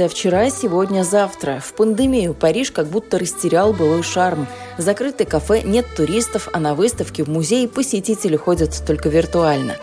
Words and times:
Франция 0.00 0.16
вчера, 0.16 0.48
сегодня, 0.48 1.02
завтра. 1.02 1.60
В 1.62 1.74
пандемию 1.74 2.32
Париж 2.32 2.70
как 2.70 2.86
будто 2.86 3.18
растерял 3.18 3.74
былой 3.74 4.02
шарм. 4.02 4.46
Закрытые 4.78 5.26
кафе, 5.26 5.60
нет 5.60 5.84
туристов, 5.94 6.48
а 6.54 6.58
на 6.58 6.74
выставке 6.74 7.22
в 7.22 7.28
музее 7.28 7.68
посетители 7.68 8.34
ходят 8.34 8.82
только 8.86 9.10
виртуально. 9.10 9.76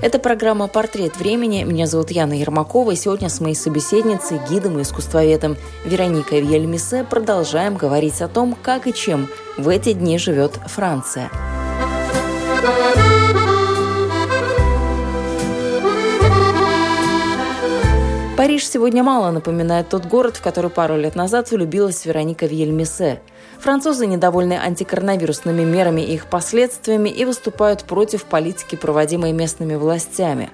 Это 0.00 0.20
программа 0.20 0.68
«Портрет 0.68 1.16
времени». 1.16 1.64
Меня 1.64 1.88
зовут 1.88 2.12
Яна 2.12 2.34
Ермакова. 2.34 2.92
И 2.92 2.96
сегодня 2.96 3.28
с 3.28 3.40
моей 3.40 3.56
собеседницей, 3.56 4.38
гидом 4.48 4.78
и 4.78 4.82
искусствоведом 4.82 5.56
Вероникой 5.84 6.40
Вьельмисе 6.40 7.02
продолжаем 7.02 7.74
говорить 7.74 8.22
о 8.22 8.28
том, 8.28 8.56
как 8.62 8.86
и 8.86 8.94
чем 8.94 9.28
в 9.58 9.68
эти 9.68 9.92
дни 9.92 10.18
живет 10.18 10.52
Франция. 10.68 11.32
Париж 18.44 18.68
сегодня 18.68 19.02
мало 19.02 19.30
напоминает 19.30 19.88
тот 19.88 20.04
город, 20.04 20.36
в 20.36 20.42
который 20.42 20.68
пару 20.68 20.98
лет 20.98 21.16
назад 21.16 21.50
влюбилась 21.50 22.04
Вероника 22.04 22.44
Вьельмесе. 22.44 23.22
Французы 23.58 24.06
недовольны 24.06 24.52
антикоронавирусными 24.62 25.64
мерами 25.64 26.02
и 26.02 26.12
их 26.12 26.26
последствиями 26.26 27.08
и 27.08 27.24
выступают 27.24 27.84
против 27.84 28.26
политики, 28.26 28.76
проводимой 28.76 29.32
местными 29.32 29.76
властями. 29.76 30.50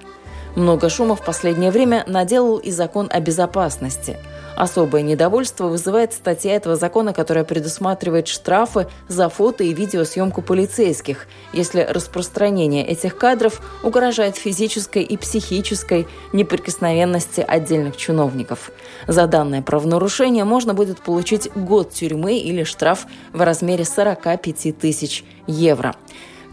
Много 0.55 0.89
шума 0.89 1.15
в 1.15 1.23
последнее 1.23 1.71
время 1.71 2.03
наделал 2.07 2.57
и 2.57 2.71
закон 2.71 3.07
о 3.11 3.19
безопасности– 3.19 4.17
Особое 4.55 5.01
недовольство 5.01 5.67
вызывает 5.67 6.13
статья 6.13 6.55
этого 6.55 6.75
закона, 6.75 7.13
которая 7.13 7.43
предусматривает 7.43 8.27
штрафы 8.27 8.87
за 9.07 9.29
фото 9.29 9.63
и 9.63 9.73
видеосъемку 9.73 10.41
полицейских, 10.41 11.27
если 11.53 11.81
распространение 11.81 12.85
этих 12.85 13.17
кадров 13.17 13.61
угрожает 13.83 14.35
физической 14.35 15.03
и 15.03 15.17
психической 15.17 16.07
неприкосновенности 16.33 17.41
отдельных 17.41 17.97
чиновников. 17.97 18.71
За 19.07 19.27
данное 19.27 19.61
правонарушение 19.61 20.43
можно 20.43 20.73
будет 20.73 21.01
получить 21.01 21.51
год 21.55 21.91
тюрьмы 21.91 22.37
или 22.37 22.63
штраф 22.63 23.07
в 23.33 23.41
размере 23.41 23.85
45 23.85 24.77
тысяч 24.77 25.23
евро. 25.47 25.95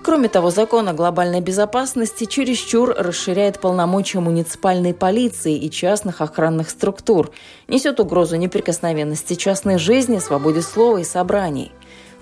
Кроме 0.08 0.30
того, 0.30 0.50
закон 0.50 0.88
о 0.88 0.94
глобальной 0.94 1.42
безопасности 1.42 2.24
чересчур 2.24 2.94
расширяет 2.96 3.60
полномочия 3.60 4.20
муниципальной 4.20 4.94
полиции 4.94 5.54
и 5.54 5.70
частных 5.70 6.22
охранных 6.22 6.70
структур, 6.70 7.30
несет 7.68 8.00
угрозу 8.00 8.36
неприкосновенности 8.36 9.34
частной 9.34 9.76
жизни, 9.76 10.18
свободе 10.18 10.62
слова 10.62 10.96
и 10.96 11.04
собраний. 11.04 11.72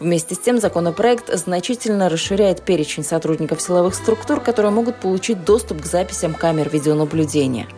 Вместе 0.01 0.35
с 0.35 0.41
тем 0.41 0.59
законопроект 0.59 1.33
значительно 1.33 2.09
расширяет 2.09 2.63
перечень 2.63 3.05
сотрудников 3.05 3.63
силовых 3.63 3.95
структур, 3.95 4.41
которые 4.41 4.73
могут 4.73 4.97
получить 4.97 5.45
доступ 5.45 5.83
к 5.83 5.87
записям 5.87 6.35
камер 6.35 6.69
видеонаблюдения. 6.69 7.69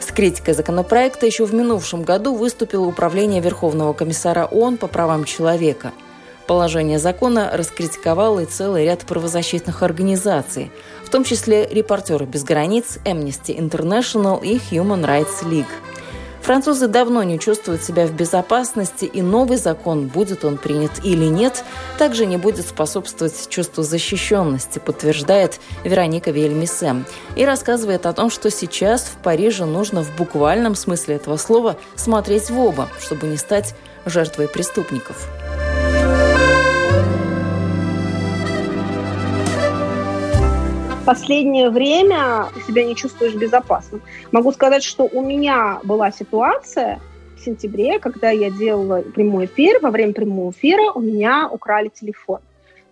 С 0.00 0.06
критикой 0.06 0.54
законопроекта 0.54 1.26
еще 1.26 1.44
в 1.44 1.54
минувшем 1.54 2.02
году 2.02 2.34
выступило 2.34 2.86
Управление 2.86 3.40
Верховного 3.40 3.92
комиссара 3.92 4.46
ООН 4.46 4.78
по 4.78 4.88
правам 4.88 5.22
человека– 5.22 5.92
Положение 6.46 6.98
закона 6.98 7.50
раскритиковал 7.52 8.40
и 8.40 8.46
целый 8.46 8.84
ряд 8.84 9.00
правозащитных 9.00 9.82
организаций, 9.82 10.70
в 11.04 11.08
том 11.08 11.24
числе 11.24 11.66
«Репортеры 11.66 12.26
без 12.26 12.42
границ», 12.42 12.98
Amnesty 13.04 13.56
International 13.56 14.42
и 14.42 14.56
Human 14.56 15.04
Rights 15.04 15.44
League. 15.44 15.66
Французы 16.42 16.88
давно 16.88 17.22
не 17.22 17.38
чувствуют 17.38 17.84
себя 17.84 18.04
в 18.04 18.12
безопасности, 18.12 19.04
и 19.04 19.22
новый 19.22 19.58
закон, 19.58 20.08
будет 20.08 20.44
он 20.44 20.58
принят 20.58 20.90
или 21.04 21.26
нет, 21.26 21.64
также 21.98 22.26
не 22.26 22.36
будет 22.36 22.66
способствовать 22.66 23.48
чувству 23.48 23.84
защищенности, 23.84 24.80
подтверждает 24.80 25.60
Вероника 25.84 26.32
Вельмисе. 26.32 27.04
И 27.36 27.44
рассказывает 27.44 28.06
о 28.06 28.12
том, 28.12 28.28
что 28.28 28.50
сейчас 28.50 29.02
в 29.02 29.22
Париже 29.22 29.66
нужно 29.66 30.02
в 30.02 30.16
буквальном 30.16 30.74
смысле 30.74 31.14
этого 31.14 31.36
слова 31.36 31.76
смотреть 31.94 32.50
в 32.50 32.58
оба, 32.58 32.88
чтобы 33.00 33.28
не 33.28 33.36
стать 33.36 33.76
жертвой 34.04 34.48
преступников. 34.48 35.28
Последнее 41.02 41.70
время 41.70 42.48
себя 42.66 42.84
не 42.84 42.96
чувствуешь 42.96 43.34
безопасным. 43.34 44.02
Могу 44.30 44.52
сказать, 44.52 44.82
что 44.82 45.04
у 45.04 45.22
меня 45.22 45.80
была 45.84 46.10
ситуация 46.10 47.00
в 47.36 47.44
сентябре, 47.44 47.98
когда 47.98 48.30
я 48.30 48.50
делала 48.50 49.02
прямой 49.02 49.46
эфир. 49.46 49.80
Во 49.82 49.90
время 49.90 50.12
прямого 50.12 50.50
эфира 50.50 50.92
у 50.92 51.00
меня 51.00 51.48
украли 51.50 51.88
телефон. 51.88 52.40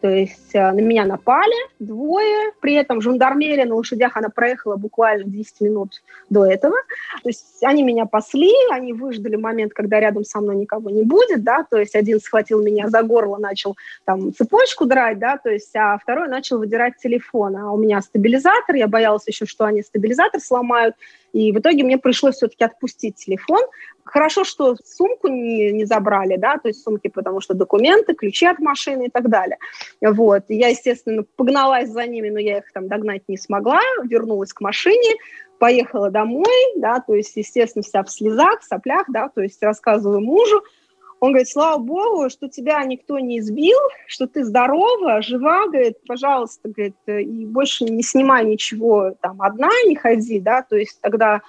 То 0.00 0.08
есть 0.08 0.54
э, 0.54 0.72
на 0.72 0.80
меня 0.80 1.04
напали 1.04 1.54
двое, 1.78 2.52
при 2.60 2.74
этом 2.74 3.00
жандармерия 3.00 3.66
на 3.66 3.74
лошадях, 3.74 4.16
она 4.16 4.28
проехала 4.30 4.76
буквально 4.76 5.24
10 5.24 5.60
минут 5.60 6.02
до 6.30 6.46
этого. 6.46 6.76
То 7.22 7.28
есть 7.28 7.62
они 7.62 7.82
меня 7.82 8.06
пасли, 8.06 8.52
они 8.70 8.92
выждали 8.92 9.36
момент, 9.36 9.72
когда 9.74 10.00
рядом 10.00 10.24
со 10.24 10.40
мной 10.40 10.56
никого 10.56 10.90
не 10.90 11.02
будет, 11.02 11.42
да, 11.42 11.66
то 11.68 11.78
есть 11.78 11.94
один 11.94 12.20
схватил 12.20 12.62
меня 12.62 12.88
за 12.88 13.02
горло, 13.02 13.36
начал 13.36 13.76
там 14.04 14.32
цепочку 14.34 14.86
драть, 14.86 15.18
да, 15.18 15.36
то 15.36 15.50
есть, 15.50 15.74
а 15.76 15.98
второй 15.98 16.28
начал 16.28 16.58
выдирать 16.58 16.94
телефон. 17.02 17.56
А 17.56 17.72
у 17.72 17.76
меня 17.76 18.00
стабилизатор, 18.00 18.76
я 18.76 18.88
боялась 18.88 19.26
еще, 19.26 19.44
что 19.44 19.64
они 19.64 19.82
стабилизатор 19.82 20.40
сломают, 20.40 20.94
и 21.32 21.52
в 21.52 21.58
итоге 21.58 21.84
мне 21.84 21.98
пришлось 21.98 22.36
все-таки 22.36 22.64
отпустить 22.64 23.16
телефон. 23.16 23.60
Хорошо, 24.04 24.44
что 24.44 24.76
сумку 24.84 25.28
не, 25.28 25.70
не 25.72 25.84
забрали, 25.84 26.36
да, 26.36 26.56
то 26.56 26.68
есть 26.68 26.82
сумки, 26.82 27.08
потому 27.08 27.41
что 27.41 27.54
документы, 27.54 28.14
ключи 28.14 28.46
от 28.46 28.58
машины 28.58 29.06
и 29.06 29.10
так 29.10 29.28
далее. 29.28 29.58
Вот. 30.00 30.44
я, 30.48 30.68
естественно, 30.68 31.24
погналась 31.36 31.91
за 31.91 32.06
ними, 32.06 32.30
но 32.30 32.38
я 32.38 32.58
их 32.58 32.72
там 32.72 32.88
догнать 32.88 33.22
не 33.28 33.36
смогла, 33.36 33.80
вернулась 34.04 34.52
к 34.52 34.60
машине, 34.60 35.16
поехала 35.58 36.10
домой, 36.10 36.74
да, 36.76 37.00
то 37.00 37.14
есть, 37.14 37.36
естественно, 37.36 37.82
вся 37.82 38.02
в 38.02 38.10
слезах, 38.10 38.62
соплях, 38.62 39.04
да, 39.08 39.28
то 39.28 39.42
есть 39.42 39.62
рассказываю 39.62 40.20
мужу, 40.20 40.64
он 41.20 41.32
говорит, 41.32 41.48
слава 41.48 41.78
богу, 41.78 42.31
что 42.31 42.48
тебя 42.48 42.82
никто 42.84 43.19
не 43.19 43.38
избил, 43.38 43.78
что 44.06 44.26
ты 44.26 44.42
здорова, 44.42 45.20
жива, 45.20 45.66
говорит, 45.66 45.98
пожалуйста, 46.06 46.69
говорит, 46.69 46.97
и 47.06 47.44
больше 47.44 47.84
не 47.84 48.03
снимай 48.03 48.44
ничего 48.47 49.14
там 49.20 49.41
одна, 49.42 49.69
не 49.86 49.97
ходи, 49.97 50.41
да, 50.41 50.62
то 50.62 50.76
есть 50.76 50.98
тогда 51.03 51.42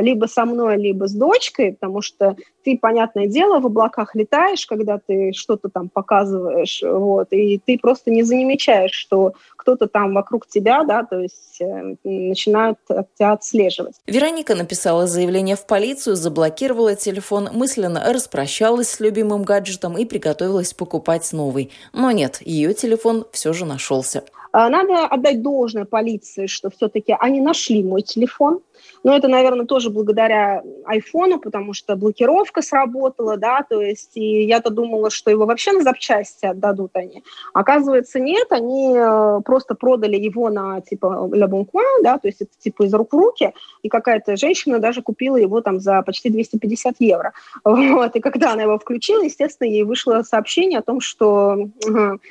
либо 0.00 0.26
со 0.26 0.44
мной, 0.44 0.76
либо 0.76 1.06
с 1.06 1.12
дочкой, 1.12 1.72
потому 1.72 2.02
что 2.02 2.36
ты, 2.64 2.78
понятное 2.78 3.26
дело, 3.26 3.60
в 3.60 3.66
облаках 3.66 4.14
летаешь, 4.14 4.66
когда 4.66 4.98
ты 4.98 5.32
что-то 5.32 5.68
там 5.68 5.88
показываешь, 5.88 6.82
вот, 6.82 7.28
и 7.30 7.58
ты 7.58 7.78
просто 7.78 8.10
не 8.10 8.22
замечаешь, 8.22 8.92
что 8.92 9.32
кто-то 9.56 9.86
там 9.86 10.14
вокруг 10.14 10.46
тебя, 10.46 10.84
да, 10.84 11.04
то 11.04 11.20
есть 11.20 11.60
э, 11.60 11.94
начинают 12.04 12.78
тебя 12.86 13.32
отслеживать. 13.32 13.94
Вероника 14.06 14.54
написала 14.54 15.06
заявление 15.06 15.56
в 15.56 15.66
полицию, 15.66 16.16
заблокировала 16.16 16.94
телефон, 16.94 17.48
мысленно 17.52 18.12
распрощалась 18.12 18.90
с 18.90 19.00
любимым 19.00 19.42
гаджетом 19.42 19.96
и 19.96 20.04
приготовилась 20.04 20.74
покупать 20.74 21.32
новый. 21.32 21.70
Но 21.92 22.10
нет, 22.10 22.38
ее 22.40 22.74
телефон 22.74 23.26
все 23.32 23.52
же 23.52 23.64
нашелся. 23.64 24.24
А, 24.52 24.68
надо 24.68 25.06
отдать 25.06 25.42
должное 25.42 25.84
полиции, 25.84 26.46
что 26.46 26.70
все-таки 26.70 27.14
они 27.18 27.40
нашли 27.40 27.82
мой 27.82 28.02
телефон, 28.02 28.60
но 29.04 29.16
это, 29.16 29.28
наверное, 29.28 29.66
тоже 29.66 29.90
благодаря 29.90 30.62
айфону, 30.84 31.38
потому 31.38 31.72
что 31.72 31.96
блокировка 31.96 32.62
сработала, 32.62 33.36
да, 33.36 33.64
то 33.68 33.80
есть 33.80 34.16
и 34.16 34.44
я-то 34.44 34.70
думала, 34.70 35.10
что 35.10 35.30
его 35.30 35.46
вообще 35.46 35.72
на 35.72 35.82
запчасти 35.82 36.46
отдадут 36.46 36.92
они. 36.94 37.22
Оказывается, 37.54 38.20
нет, 38.20 38.50
они 38.50 38.94
э, 38.96 39.40
просто 39.44 39.74
продали 39.74 40.16
его 40.16 40.50
на, 40.50 40.80
типа, 40.80 41.28
Ля 41.32 41.46
Бонкуан, 41.46 42.02
да, 42.02 42.18
то 42.18 42.28
есть 42.28 42.42
это, 42.42 42.50
типа, 42.58 42.84
из 42.84 42.94
рук 42.94 43.12
в 43.12 43.16
руки, 43.16 43.52
и 43.82 43.88
какая-то 43.88 44.36
женщина 44.36 44.78
даже 44.78 45.02
купила 45.02 45.36
его 45.36 45.60
там 45.60 45.80
за 45.80 46.02
почти 46.02 46.30
250 46.30 46.96
евро. 46.98 47.32
Вот, 47.98 48.14
и 48.16 48.20
когда 48.20 48.52
она 48.52 48.62
его 48.62 48.78
включила, 48.78 49.22
естественно, 49.22 49.68
ей 49.68 49.82
вышло 49.82 50.22
сообщение 50.22 50.80
о 50.80 50.82
том, 50.82 51.00
что 51.00 51.68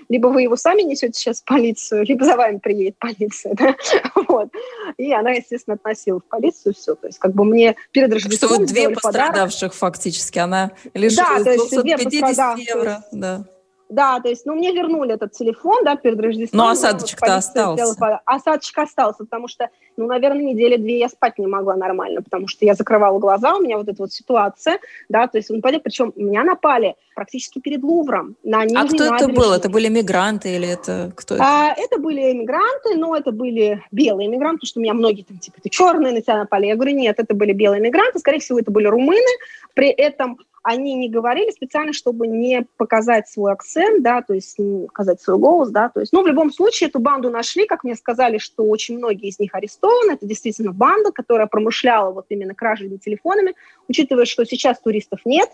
либо 0.08 0.28
вы 0.28 0.44
его 0.44 0.56
сами 0.56 0.84
несете 0.84 1.14
сейчас 1.14 1.42
в 1.42 1.46
полицию, 1.46 2.06
либо 2.08 2.26
за 2.26 2.36
вами 2.36 2.58
приедет 2.58 2.98
полиция, 3.00 3.54
да, 3.54 3.76
вот. 4.28 4.50
И 4.98 5.12
она, 5.14 5.32
естественно, 5.32 5.76
относила 5.76 6.20
в 6.20 6.26
полицию, 6.26 6.74
все. 6.74 6.96
То 6.96 7.08
есть 7.08 7.20
как 7.20 7.34
бы 7.34 7.46
мне 7.46 7.76
перед 7.92 8.12
Рождеством 8.14 8.50
Что 8.50 8.60
вот 8.60 8.68
две 8.68 8.90
пострадавших 8.90 9.60
подарок. 9.60 9.74
фактически, 9.74 10.40
она 10.40 10.72
лишилась 10.94 11.44
да, 11.44 11.56
250 11.56 12.60
евро. 12.60 13.04
Да. 13.12 13.46
Да, 13.90 14.20
то 14.20 14.28
есть, 14.30 14.46
ну, 14.46 14.54
мне 14.54 14.74
вернули 14.74 15.14
этот 15.14 15.32
телефон, 15.32 15.84
да, 15.86 15.96
перед 15.96 16.20
Рождеством. 16.20 16.58
Но 16.58 16.70
осадочек-то 16.70 17.36
остался. 17.36 17.86
Сделала, 17.86 18.22
осадочек 18.26 18.78
остался, 18.78 19.24
потому 19.24 19.48
что, 19.48 19.70
ну, 19.96 20.08
наверное, 20.08 20.44
недели 20.44 20.76
две 20.76 21.00
я 21.00 21.10
спать 21.10 21.38
не 21.38 21.48
могла 21.48 21.76
нормально, 21.76 22.22
потому 22.22 22.48
что 22.48 22.66
я 22.66 22.74
закрывала 22.74 23.18
глаза, 23.20 23.56
у 23.56 23.62
меня 23.62 23.78
вот 23.78 23.88
эта 23.88 24.02
вот 24.02 24.12
ситуация, 24.12 24.80
да, 25.08 25.28
то 25.28 25.38
есть, 25.38 25.50
ну, 25.50 25.62
причем 25.62 26.12
меня 26.16 26.44
напали 26.44 26.96
практически 27.16 27.60
перед 27.60 27.82
Лувром. 27.82 28.36
На 28.44 28.62
а 28.62 28.86
кто 28.86 29.16
это 29.16 29.28
был? 29.30 29.54
Это 29.54 29.70
были 29.70 29.88
мигранты 29.88 30.56
или 30.56 30.68
это 30.68 31.12
кто 31.16 31.36
это? 31.36 31.44
А, 31.44 31.74
это 31.76 31.98
были 31.98 32.34
мигранты, 32.34 32.96
но 32.96 33.16
это 33.16 33.32
были 33.32 33.84
белые 33.92 34.28
мигранты, 34.28 34.58
потому 34.58 34.68
что 34.68 34.80
у 34.80 34.84
меня 34.84 34.94
многие 34.94 35.24
там, 35.24 35.40
типа, 35.40 35.58
ты 35.62 35.70
черные, 35.70 36.14
на 36.14 36.22
тебя 36.22 36.38
напали. 36.38 36.68
Я 36.68 36.76
говорю, 36.76 36.96
нет, 36.96 37.16
это 37.18 37.34
были 37.34 37.54
белые 37.54 37.82
мигранты, 37.82 38.20
скорее 38.20 38.40
всего, 38.40 38.60
это 38.60 38.70
были 38.70 38.86
румыны. 38.86 39.32
При 39.74 39.90
этом 39.90 40.38
они 40.68 40.96
не 40.96 41.08
говорили 41.08 41.50
специально, 41.52 41.94
чтобы 41.94 42.28
не 42.28 42.68
показать 42.76 43.30
свой 43.30 43.54
акцент, 43.54 44.04
да, 44.04 44.22
то 44.22 44.34
есть 44.34 44.60
не 44.60 44.86
показать 44.88 45.22
свой 45.22 45.38
голос, 45.38 45.70
да, 45.70 45.88
то 45.88 46.02
есть, 46.02 46.12
ну, 46.12 46.24
в 46.24 46.28
любом 46.28 46.52
случае, 46.52 46.90
эту 46.90 47.00
банду 47.00 47.30
нашли, 47.32 47.66
как 47.66 47.86
мне 47.86 47.96
сказали, 47.96 48.38
что 48.38 48.66
очень 48.66 48.98
многие 48.98 49.30
из 49.30 49.40
них 49.40 49.56
арестованы, 49.56 50.12
это 50.12 50.26
действительно 50.26 50.74
банда, 50.74 51.14
которая 51.14 51.48
промышляла 51.48 52.12
вот 52.12 52.26
именно 52.28 52.54
кражей 52.54 52.90
телефонами, 52.98 53.56
учитывая, 53.88 54.26
что 54.26 54.44
сейчас 54.44 54.78
туристов 54.82 55.22
нет, 55.24 55.50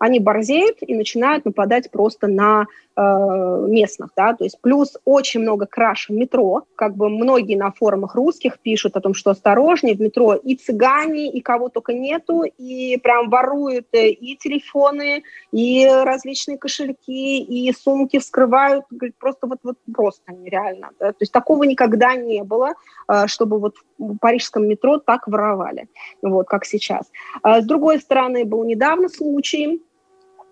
они 0.00 0.20
борзеют 0.20 0.76
и 0.82 0.94
начинают 0.94 1.46
нападать 1.46 1.90
просто 1.90 2.26
на 2.26 2.66
местных, 2.98 4.10
да, 4.16 4.34
то 4.34 4.44
есть 4.44 4.60
плюс 4.60 4.96
очень 5.04 5.40
много 5.40 5.66
краш 5.66 6.08
в 6.08 6.12
метро, 6.12 6.64
как 6.74 6.96
бы 6.96 7.08
многие 7.08 7.54
на 7.54 7.70
форумах 7.70 8.14
русских 8.14 8.58
пишут 8.58 8.96
о 8.96 9.00
том, 9.00 9.14
что 9.14 9.30
осторожнее, 9.30 9.94
в 9.94 10.00
метро 10.00 10.34
и 10.34 10.56
цыгане, 10.56 11.30
и 11.30 11.40
кого 11.40 11.68
только 11.68 11.92
нету, 11.92 12.42
и 12.42 12.96
прям 12.96 13.30
воруют 13.30 13.86
э, 13.92 14.08
и 14.08 14.36
телефоны, 14.36 15.22
и 15.52 15.86
различные 15.86 16.58
кошельки, 16.58 17.40
и 17.40 17.72
сумки 17.72 18.18
вскрывают, 18.18 18.84
просто 19.20 19.46
вот, 19.46 19.58
вот 19.62 19.76
просто 19.94 20.32
нереально, 20.32 20.90
да? 20.98 21.12
то 21.12 21.18
есть 21.20 21.32
такого 21.32 21.62
никогда 21.64 22.16
не 22.16 22.42
было, 22.42 22.72
э, 23.08 23.26
чтобы 23.28 23.60
вот 23.60 23.76
в 23.98 24.18
парижском 24.18 24.66
метро 24.66 24.98
так 24.98 25.28
воровали, 25.28 25.88
вот, 26.22 26.48
как 26.48 26.64
сейчас. 26.64 27.10
А 27.42 27.60
с 27.60 27.64
другой 27.64 28.00
стороны, 28.00 28.44
был 28.44 28.64
недавно 28.64 29.08
случай, 29.08 29.82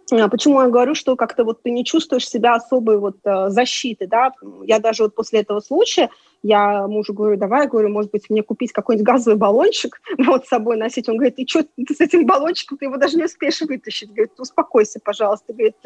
почему 0.08 0.62
я 0.62 0.68
говорю, 0.68 0.94
что 0.94 1.16
как-то 1.16 1.44
вот 1.44 1.62
ты 1.62 1.70
не 1.70 1.84
чувствуешь 1.84 2.28
себя 2.28 2.54
особой 2.54 2.98
вот 2.98 3.16
э, 3.24 3.48
защиты, 3.48 4.06
да? 4.06 4.32
Я 4.64 4.78
даже 4.78 5.04
вот 5.04 5.14
после 5.14 5.40
этого 5.40 5.60
случая 5.60 6.10
я 6.42 6.86
мужу 6.86 7.12
говорю, 7.12 7.36
давай, 7.36 7.66
говорю, 7.66 7.88
может 7.88 8.12
быть, 8.12 8.30
мне 8.30 8.42
купить 8.42 8.72
какой-нибудь 8.72 9.06
газовый 9.06 9.36
баллончик, 9.36 10.00
вот 10.18 10.46
с 10.46 10.48
собой 10.48 10.76
носить. 10.76 11.08
Он 11.08 11.16
говорит, 11.16 11.38
и 11.38 11.46
что 11.46 11.64
ты 11.64 11.94
с 11.94 12.00
этим 12.00 12.24
баллончиком, 12.24 12.78
ты 12.78 12.84
его 12.84 12.96
даже 12.96 13.16
не 13.16 13.24
успеешь 13.24 13.60
вытащить. 13.62 14.10
Говорит, 14.12 14.32
успокойся, 14.38 15.00
пожалуйста. 15.02 15.52
Говорит, 15.52 15.76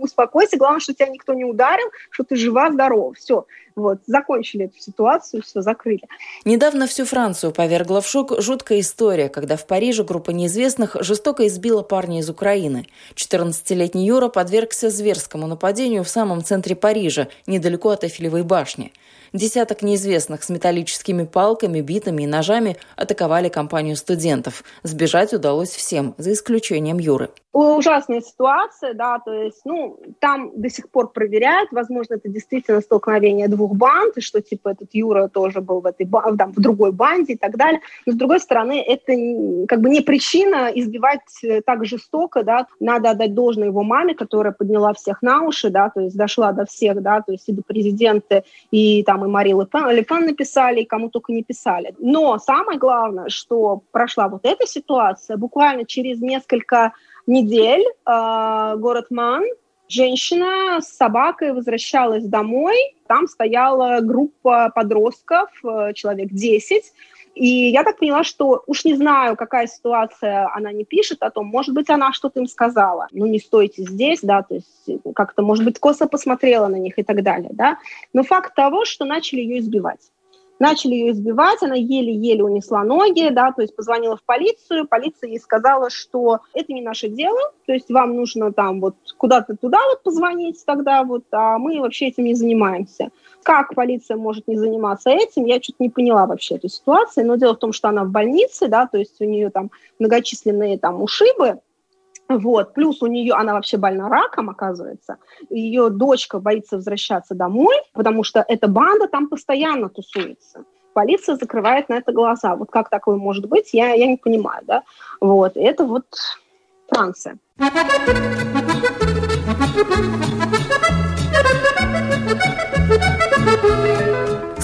успокойся, 0.00 0.56
главное, 0.56 0.80
что 0.80 0.94
тебя 0.94 1.08
никто 1.08 1.34
не 1.34 1.44
ударил, 1.44 1.86
что 2.10 2.24
ты 2.24 2.36
жива, 2.36 2.72
здорова. 2.72 3.12
Все, 3.14 3.44
вот, 3.76 3.98
закончили 4.06 4.64
эту 4.64 4.80
ситуацию, 4.80 5.42
все, 5.42 5.60
закрыли. 5.60 6.02
Недавно 6.44 6.86
всю 6.86 7.04
Францию 7.04 7.52
повергла 7.52 8.00
в 8.00 8.08
шок 8.08 8.32
жуткая 8.40 8.80
история, 8.80 9.28
когда 9.28 9.56
в 9.56 9.66
Париже 9.66 10.02
группа 10.02 10.30
неизвестных 10.30 10.96
жестоко 11.00 11.46
избила 11.46 11.82
парня 11.82 12.20
из 12.20 12.30
Украины. 12.30 12.86
14-летний 13.14 14.06
Юра 14.06 14.28
подвергся 14.28 14.88
зверскому 14.88 15.46
нападению 15.46 16.04
в 16.04 16.08
самом 16.08 16.42
центре 16.42 16.74
Парижа, 16.74 17.28
недалеко 17.46 17.90
от 17.90 18.04
Эфелевой 18.04 18.42
башни. 18.42 18.92
Десяток 19.32 19.82
неизвестных 19.82 20.42
с 20.42 20.48
металлическими 20.48 21.24
палками, 21.24 21.82
битами 21.82 22.22
и 22.22 22.26
ножами 22.26 22.78
атаковали 22.96 23.50
компанию 23.50 23.96
студентов. 23.96 24.64
Сбежать 24.82 25.34
удалось 25.34 25.70
всем, 25.70 26.14
за 26.16 26.32
исключением 26.32 26.98
Юры. 26.98 27.28
Ужасная 27.58 28.20
ситуация, 28.20 28.92
да, 28.92 29.18
то 29.18 29.32
есть, 29.32 29.62
ну, 29.64 29.98
там 30.20 30.50
до 30.60 30.68
сих 30.68 30.90
пор 30.90 31.10
проверяют, 31.10 31.72
возможно, 31.72 32.16
это 32.16 32.28
действительно 32.28 32.82
столкновение 32.82 33.48
двух 33.48 33.74
банд, 33.74 34.18
и 34.18 34.20
что, 34.20 34.42
типа, 34.42 34.72
этот 34.72 34.90
Юра 34.92 35.28
тоже 35.28 35.62
был 35.62 35.80
в 35.80 35.86
этой, 35.86 36.06
там, 36.36 36.52
в 36.52 36.60
другой 36.60 36.92
банде 36.92 37.32
и 37.32 37.36
так 37.38 37.56
далее. 37.56 37.80
Но, 38.04 38.12
с 38.12 38.14
другой 38.14 38.40
стороны, 38.40 38.84
это 38.86 39.14
как 39.68 39.80
бы 39.80 39.88
не 39.88 40.02
причина 40.02 40.70
избивать 40.74 41.22
э, 41.42 41.62
так 41.62 41.86
жестоко, 41.86 42.42
да, 42.42 42.66
надо 42.78 43.12
отдать 43.12 43.32
должное 43.32 43.68
его 43.68 43.82
маме, 43.82 44.14
которая 44.14 44.52
подняла 44.52 44.92
всех 44.92 45.22
на 45.22 45.40
уши, 45.40 45.70
да, 45.70 45.88
то 45.88 46.00
есть 46.00 46.14
дошла 46.14 46.52
до 46.52 46.66
всех, 46.66 47.00
да, 47.00 47.22
то 47.22 47.32
есть 47.32 47.48
и 47.48 47.52
до 47.52 47.62
президента, 47.62 48.44
и 48.70 49.02
там 49.02 49.24
и 49.24 49.28
Мари 49.28 49.54
Лепен, 49.54 50.26
написали, 50.26 50.82
и 50.82 50.84
кому 50.84 51.08
только 51.08 51.32
не 51.32 51.42
писали. 51.42 51.94
Но 52.00 52.36
самое 52.36 52.78
главное, 52.78 53.30
что 53.30 53.80
прошла 53.92 54.28
вот 54.28 54.44
эта 54.44 54.66
ситуация, 54.66 55.38
буквально 55.38 55.86
через 55.86 56.20
несколько 56.20 56.92
недель 57.26 57.84
э, 57.84 58.74
город 58.76 59.06
Ман, 59.10 59.44
женщина 59.88 60.80
с 60.80 60.88
собакой 60.88 61.52
возвращалась 61.52 62.24
домой, 62.24 62.76
там 63.06 63.26
стояла 63.28 64.00
группа 64.00 64.70
подростков, 64.74 65.50
э, 65.64 65.92
человек 65.94 66.30
10, 66.30 66.92
и 67.34 67.68
я 67.68 67.84
так 67.84 67.98
поняла, 67.98 68.24
что 68.24 68.62
уж 68.66 68.84
не 68.84 68.94
знаю, 68.94 69.36
какая 69.36 69.66
ситуация 69.66 70.50
она 70.54 70.72
не 70.72 70.84
пишет 70.84 71.22
о 71.22 71.30
том, 71.30 71.46
может 71.46 71.74
быть, 71.74 71.90
она 71.90 72.12
что-то 72.12 72.40
им 72.40 72.46
сказала, 72.46 73.08
ну, 73.12 73.26
не 73.26 73.38
стойте 73.38 73.82
здесь, 73.82 74.20
да, 74.22 74.42
то 74.42 74.54
есть 74.54 74.88
как-то, 75.14 75.42
может 75.42 75.64
быть, 75.64 75.78
косо 75.78 76.06
посмотрела 76.06 76.68
на 76.68 76.76
них 76.76 76.98
и 76.98 77.02
так 77.02 77.22
далее, 77.22 77.50
да, 77.52 77.78
но 78.12 78.22
факт 78.22 78.54
того, 78.54 78.84
что 78.84 79.04
начали 79.04 79.40
ее 79.40 79.58
избивать 79.58 80.00
начали 80.58 80.94
ее 80.94 81.12
избивать, 81.12 81.62
она 81.62 81.74
еле-еле 81.74 82.44
унесла 82.44 82.84
ноги, 82.84 83.28
да, 83.30 83.52
то 83.52 83.62
есть 83.62 83.76
позвонила 83.76 84.16
в 84.16 84.22
полицию, 84.22 84.86
полиция 84.86 85.30
ей 85.30 85.40
сказала, 85.40 85.90
что 85.90 86.40
это 86.54 86.72
не 86.72 86.82
наше 86.82 87.08
дело, 87.08 87.38
то 87.66 87.72
есть 87.72 87.90
вам 87.90 88.16
нужно 88.16 88.52
там 88.52 88.80
вот 88.80 88.96
куда-то 89.16 89.56
туда 89.56 89.78
вот 89.90 90.02
позвонить 90.02 90.62
тогда 90.64 91.04
вот, 91.04 91.24
а 91.32 91.58
мы 91.58 91.80
вообще 91.80 92.06
этим 92.06 92.24
не 92.24 92.34
занимаемся. 92.34 93.10
Как 93.42 93.74
полиция 93.74 94.16
может 94.16 94.48
не 94.48 94.56
заниматься 94.56 95.10
этим, 95.10 95.44
я 95.44 95.62
что-то 95.62 95.76
не 95.80 95.90
поняла 95.90 96.26
вообще 96.26 96.56
эту 96.56 96.68
ситуацию, 96.68 97.26
но 97.26 97.36
дело 97.36 97.54
в 97.54 97.58
том, 97.58 97.72
что 97.72 97.88
она 97.88 98.04
в 98.04 98.10
больнице, 98.10 98.68
да, 98.68 98.86
то 98.86 98.98
есть 98.98 99.20
у 99.20 99.24
нее 99.24 99.50
там 99.50 99.70
многочисленные 99.98 100.78
там 100.78 101.02
ушибы, 101.02 101.60
вот. 102.28 102.74
Плюс 102.74 103.02
у 103.02 103.06
нее, 103.06 103.34
она 103.34 103.54
вообще 103.54 103.76
больна 103.76 104.08
раком, 104.08 104.50
оказывается. 104.50 105.18
Ее 105.50 105.90
дочка 105.90 106.38
боится 106.38 106.76
возвращаться 106.76 107.34
домой, 107.34 107.76
потому 107.92 108.24
что 108.24 108.44
эта 108.46 108.68
банда 108.68 109.08
там 109.08 109.28
постоянно 109.28 109.88
тусуется. 109.88 110.64
Полиция 110.92 111.36
закрывает 111.36 111.88
на 111.88 111.94
это 111.94 112.12
глаза. 112.12 112.56
Вот 112.56 112.70
как 112.70 112.88
такое 112.88 113.16
может 113.16 113.46
быть, 113.46 113.74
я, 113.74 113.92
я 113.92 114.06
не 114.06 114.16
понимаю, 114.16 114.62
да. 114.66 114.82
Вот. 115.20 115.52
Это 115.56 115.84
вот 115.84 116.06
Франция. 116.88 117.38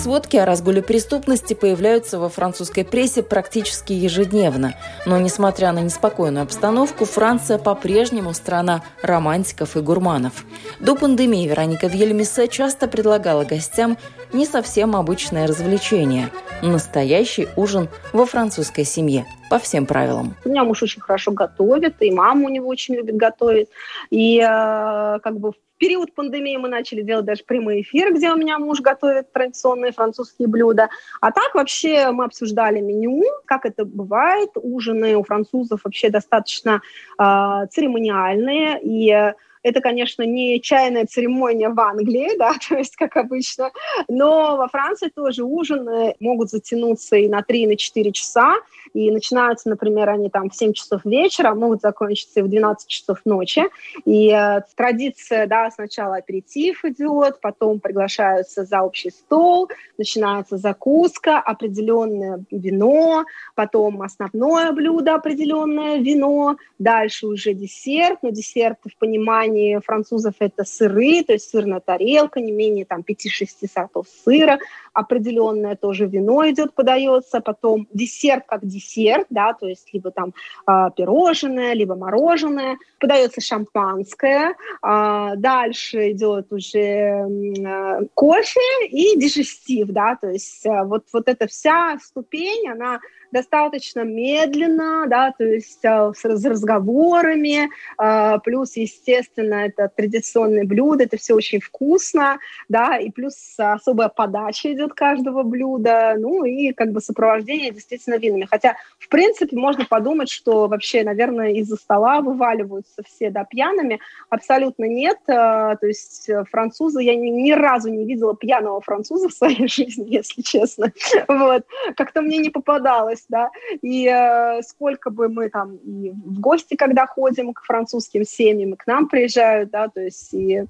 Сводки 0.03 0.37
о 0.37 0.45
разгуле 0.45 0.83
преступности 0.83 1.55
появляются 1.55 2.19
во 2.19 2.29
французской 2.29 2.85
прессе 2.85 3.23
практически 3.23 3.93
ежедневно. 3.93 4.75
Но, 5.07 5.17
несмотря 5.17 5.71
на 5.71 5.79
неспокойную 5.79 6.43
обстановку, 6.43 7.05
Франция 7.05 7.57
по-прежнему 7.59 8.35
страна 8.35 8.83
романтиков 9.01 9.77
и 9.77 9.81
гурманов. 9.81 10.45
До 10.81 10.97
пандемии 10.97 11.47
Вероника 11.47 11.87
Вьельмисе 11.87 12.49
часто 12.49 12.89
предлагала 12.89 13.45
гостям 13.45 13.97
не 14.33 14.45
совсем 14.45 14.97
обычное 14.97 15.47
развлечение– 15.47 16.31
настоящий 16.63 17.49
ужин 17.57 17.89
во 18.13 18.25
французской 18.25 18.85
семье 18.85 19.27
по 19.51 19.59
всем 19.59 19.87
правилам. 19.87 20.35
У 20.45 20.49
меня 20.49 20.65
муж 20.65 20.83
очень 20.83 21.03
хорошо 21.03 21.33
готовит, 21.33 22.01
и 22.01 22.11
мама 22.11 22.47
у 22.47 22.49
него 22.49 22.69
очень 22.69 22.95
любит 22.95 23.17
готовить. 23.17 23.69
И 24.11 24.39
э, 24.39 25.19
как 25.23 25.39
бы 25.39 25.53
в 25.53 25.55
период 25.79 26.15
пандемии 26.15 26.57
мы 26.57 26.69
начали 26.69 27.03
делать 27.03 27.27
даже 27.27 27.43
прямые 27.45 27.83
эфиры, 27.83 28.15
где 28.15 28.31
у 28.31 28.37
меня 28.37 28.59
муж 28.59 28.81
готовит 28.81 29.33
традиционные 29.33 29.93
французские 29.93 30.49
блюда. 30.49 30.89
А 31.21 31.33
так 31.33 31.55
вообще 31.55 32.11
мы 32.13 32.25
обсуждали 32.25 32.81
меню, 32.81 33.25
как 33.45 33.67
это 33.67 33.85
бывает. 33.85 34.51
Ужины 34.55 35.17
у 35.17 35.25
французов 35.25 35.81
вообще 35.85 36.09
достаточно 36.09 36.81
э, 37.19 37.67
церемониальные. 37.71 38.81
И 38.83 39.35
это, 39.63 39.81
конечно, 39.81 40.23
не 40.23 40.61
чайная 40.61 41.07
церемония 41.07 41.69
в 41.69 41.81
Англии, 41.81 42.31
да, 42.39 42.55
то 42.69 42.77
есть 42.77 42.97
как 42.97 43.17
обычно, 43.17 43.71
но 44.09 44.57
во 44.57 44.69
Франции 44.69 45.09
тоже 45.09 45.45
ужины 45.45 46.15
могут 46.21 46.51
затянуться 46.51 47.17
и 47.17 47.29
на 47.29 47.43
3, 47.43 47.63
и 47.63 47.67
на 47.67 47.77
4 47.77 48.13
часа, 48.13 48.55
и 48.95 49.11
начинаются, 49.11 49.69
например, 49.69 50.11
они 50.11 50.29
там 50.29 50.51
в 50.51 50.55
7 50.55 50.73
часов 50.73 51.05
вечера, 51.05 51.51
а 51.51 51.55
могут 51.55 51.81
закончиться 51.81 52.41
и 52.41 52.43
в 52.43 52.49
12 52.49 52.89
часов 52.89 53.21
ночи. 53.25 53.65
И 54.05 54.29
э, 54.29 54.61
традиция, 54.77 55.47
да, 55.47 55.71
сначала 55.71 56.17
аперитив 56.17 56.85
идет, 56.85 57.41
потом 57.41 57.81
приглашаются 57.81 58.65
за 58.65 58.83
общий 58.83 59.11
стол, 59.11 59.71
начинается 59.97 60.59
закуска, 60.59 61.39
определенное 61.39 62.45
вино, 62.51 63.25
потом 63.55 64.03
основное 64.03 64.73
блюдо, 64.73 65.15
определенное 65.15 65.99
вино, 65.99 66.57
дальше 66.79 67.27
уже 67.27 67.55
десерт, 67.55 68.19
но 68.23 68.31
десерт 68.31 68.79
в 68.85 68.99
понимании 68.99 69.52
понимании 69.53 69.79
французов 69.85 70.35
это 70.39 70.65
сыры, 70.65 71.23
то 71.25 71.33
есть 71.33 71.51
сырная 71.51 71.81
тарелка, 71.81 72.41
не 72.41 72.53
менее 72.53 72.85
там 72.85 73.01
5-6 73.01 73.69
сортов 73.73 74.07
сыра, 74.25 74.59
определенное 74.93 75.77
тоже 75.77 76.07
вино 76.07 76.49
идет, 76.51 76.75
подается, 76.75 77.41
потом 77.41 77.87
десерт 77.93 78.45
как 78.47 78.67
десерт, 78.67 79.27
да, 79.31 79.53
то 79.55 79.67
есть 79.67 79.93
либо 79.93 80.11
там 80.11 80.35
э, 80.67 80.91
пирожное, 80.97 81.75
либо 81.75 81.95
мороженое, 81.95 82.79
подается 82.99 83.41
шампанское, 83.41 84.55
э, 84.83 85.33
дальше 85.37 86.13
идет 86.13 86.53
уже 86.53 86.79
э, 86.79 88.01
кофе 88.15 88.87
и 88.89 89.19
дежестив, 89.19 89.89
да, 89.89 90.17
то 90.21 90.29
есть 90.29 90.67
э, 90.67 90.85
вот, 90.85 91.05
вот 91.13 91.29
эта 91.29 91.47
вся 91.47 91.99
ступень, 92.03 92.69
она 92.69 93.01
достаточно 93.33 94.03
медленно, 94.05 95.07
да, 95.09 95.33
то 95.37 95.45
есть 95.45 95.85
э, 95.85 96.13
с 96.15 96.25
разговорами, 96.25 97.71
э, 97.99 98.39
плюс, 98.45 98.77
естественно, 98.77 99.42
это 99.43 99.89
традиционное 99.89 100.65
блюдо, 100.65 101.05
это 101.05 101.17
все 101.17 101.35
очень 101.35 101.61
вкусно, 101.61 102.39
да, 102.69 102.99
и 102.99 103.11
плюс 103.11 103.35
особая 103.59 104.09
подача 104.09 104.73
идет 104.73 104.95
каждого 104.95 105.43
блюда, 105.43 106.15
ну 106.19 106.45
и 106.45 106.73
как 106.73 106.93
бы 106.93 107.01
сопровождение 107.01 107.73
действительно 107.73 108.17
винами. 108.17 108.47
Хотя, 108.51 108.77
в 108.99 109.09
принципе, 109.09 109.57
можно 109.57 109.85
подумать, 109.85 110.31
что 110.31 110.69
вообще, 110.69 111.05
наверное, 111.05 111.53
из-за 111.55 111.77
стола 111.77 112.21
вываливаются 112.21 113.03
все, 113.05 113.31
да, 113.31 113.45
пьяными. 113.45 114.01
Абсолютно 114.31 114.85
нет, 114.85 115.19
э, 115.27 115.33
то 115.33 115.87
есть 115.87 116.31
французы, 116.51 117.03
я 117.03 117.15
ни, 117.17 117.29
ни 117.29 117.53
разу 117.53 117.89
не 117.89 118.05
видела 118.05 118.37
пьяного 118.37 118.81
француза 118.81 119.29
в 119.29 119.33
своей 119.33 119.67
жизни, 119.69 120.07
если 120.09 120.43
честно, 120.43 120.93
вот, 121.29 121.65
как-то 121.97 122.23
мне 122.23 122.39
не 122.39 122.51
попадалось 122.51 123.25
да, 123.29 123.51
и 123.81 124.07
э, 124.07 124.63
сколько 124.63 125.11
бы 125.11 125.29
мы 125.29 125.49
там 125.49 125.77
и 125.77 126.11
в 126.11 126.41
гости, 126.41 126.77
когда 126.77 127.07
ходим 127.07 127.55
к 127.55 127.63
французским 127.63 128.25
семьям, 128.25 128.75
и 128.75 128.77
к 128.77 128.87
нам 128.87 129.09
приезжают, 129.33 129.71
да, 129.71 129.89
то 129.89 130.01
есть 130.01 130.35
и 130.35 130.65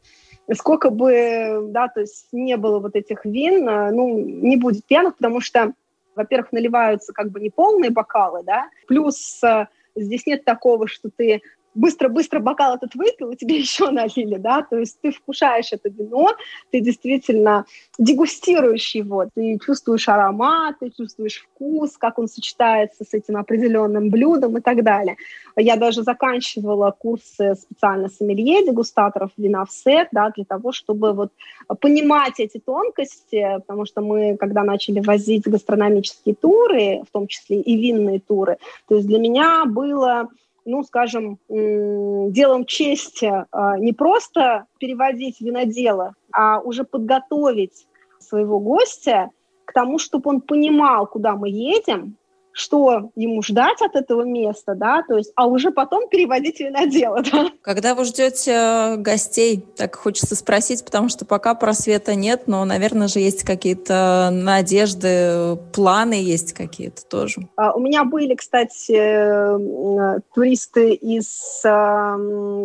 сколько 0.55 0.91
бы, 0.91 1.69
да, 1.69 1.89
то 1.89 2.01
есть 2.01 2.29
не 2.33 2.57
было 2.57 2.79
вот 2.79 2.97
этих 2.97 3.25
вин, 3.25 3.69
э, 3.69 3.91
ну, 3.91 4.19
не 4.19 4.57
будет 4.57 4.85
пьяных, 4.85 5.17
потому 5.17 5.41
что, 5.41 5.73
во-первых, 6.15 6.53
наливаются 6.53 7.13
как 7.13 7.31
бы 7.31 7.41
не 7.41 7.51
полные 7.51 7.91
бокалы, 7.91 8.43
да, 8.45 8.69
плюс 8.87 9.43
э, 9.45 9.67
здесь 9.95 10.27
нет 10.27 10.45
такого, 10.45 10.89
что 10.89 11.11
ты 11.15 11.43
быстро-быстро 11.75 12.41
бокал 12.41 12.77
этот 12.77 12.95
выпил, 12.95 13.31
и 13.31 13.37
тебе 13.37 13.59
еще 13.61 13.91
налили, 13.91 14.37
да, 14.37 14.63
то 14.63 14.79
есть 14.79 15.01
ты 15.01 15.11
вкушаешь 15.11 15.73
это 15.73 15.89
вино, 15.89 16.31
ты 16.71 16.81
действительно 16.81 17.65
дегустируешь 17.99 18.95
его, 18.95 19.27
ты 19.35 19.59
чувствуешь 19.65 20.09
аромат, 20.09 20.77
ты 20.81 20.91
чувствуешь 20.91 21.43
вкус, 21.43 21.97
как 21.97 22.19
он 22.19 22.29
сочетается 22.29 23.05
с 23.05 23.15
этим 23.15 23.37
определенным 23.37 24.11
блюдом 24.11 24.59
и 24.59 24.61
так 24.61 24.83
далее. 24.83 25.17
Я 25.57 25.77
даже 25.77 26.03
заканчивала 26.03 26.91
курсы 26.91 27.55
специально 27.57 28.09
сомелье, 28.09 28.65
дегустаторов 28.65 29.31
вина 29.37 29.65
в 29.65 29.71
сет, 29.71 30.09
да, 30.13 30.31
для 30.31 30.45
того, 30.45 30.73
чтобы 30.73 31.13
вот 31.13 31.33
понимать 31.81 32.41
эти 32.41 32.59
тонкости, 32.59 33.59
потому 33.67 33.85
что 33.85 34.01
мы, 34.01 34.37
когда 34.39 34.65
начали 34.65 35.01
возить 35.01 35.47
гастрономические 35.47 36.35
туры, 36.35 37.03
в 37.09 37.13
том 37.13 37.27
числе 37.27 37.61
и 37.61 37.77
винные 37.77 38.21
туры, 38.21 38.57
то 38.89 38.95
есть 38.97 39.07
для 39.07 39.19
меня 39.19 39.65
было 39.67 40.29
ну, 40.65 40.83
скажем, 40.83 41.39
делом 41.49 42.65
чести 42.67 43.33
а, 43.51 43.79
не 43.79 43.93
просто 43.93 44.67
переводить 44.79 45.41
винодела, 45.41 46.15
а 46.33 46.61
уже 46.61 46.85
подготовить 46.85 47.87
своего 48.19 48.61
гостя 48.61 49.31
к 49.65 49.73
тому, 49.73 49.99
чтобы 49.99 50.31
он 50.31 50.41
понимал, 50.41 51.07
куда 51.07 51.35
мы 51.35 51.49
едем, 51.49 52.17
что 52.53 53.11
ему 53.17 53.43
ждать 53.43 53.81
от 53.81 53.97
этого 53.97 54.23
места, 54.23 54.75
да, 54.75 55.03
то 55.07 55.17
есть, 55.17 55.33
а 55.35 55.47
уже 55.47 55.71
потом 55.71 56.09
переводить 56.09 56.61
винодела, 56.61 57.23
да. 57.23 57.51
Когда 57.63 57.95
вы 57.95 58.05
ждете 58.05 58.53
э, 58.53 58.97
гостей, 58.97 59.65
так 59.77 59.97
хочется 59.97 60.37
спросить, 60.37 60.85
потому 60.85 61.09
что 61.09 61.25
пока 61.25 61.55
просвета 61.55 62.15
нет, 62.15 62.43
но, 62.47 62.65
наверное 62.65 63.09
же, 63.09 63.21
есть 63.21 63.43
какие-то 63.45 64.31
надежды, 64.33 65.57
планы 65.73 66.15
есть 66.15 66.53
какие-то 66.53 67.05
тоже. 67.07 67.49
А, 67.57 67.73
у 67.73 67.81
меня 67.81 68.05
были, 68.05 68.35
кстати, 68.35 68.93
э, 68.93 70.21
туристы 70.35 70.93
из... 70.93 71.63
Э, 71.65 72.17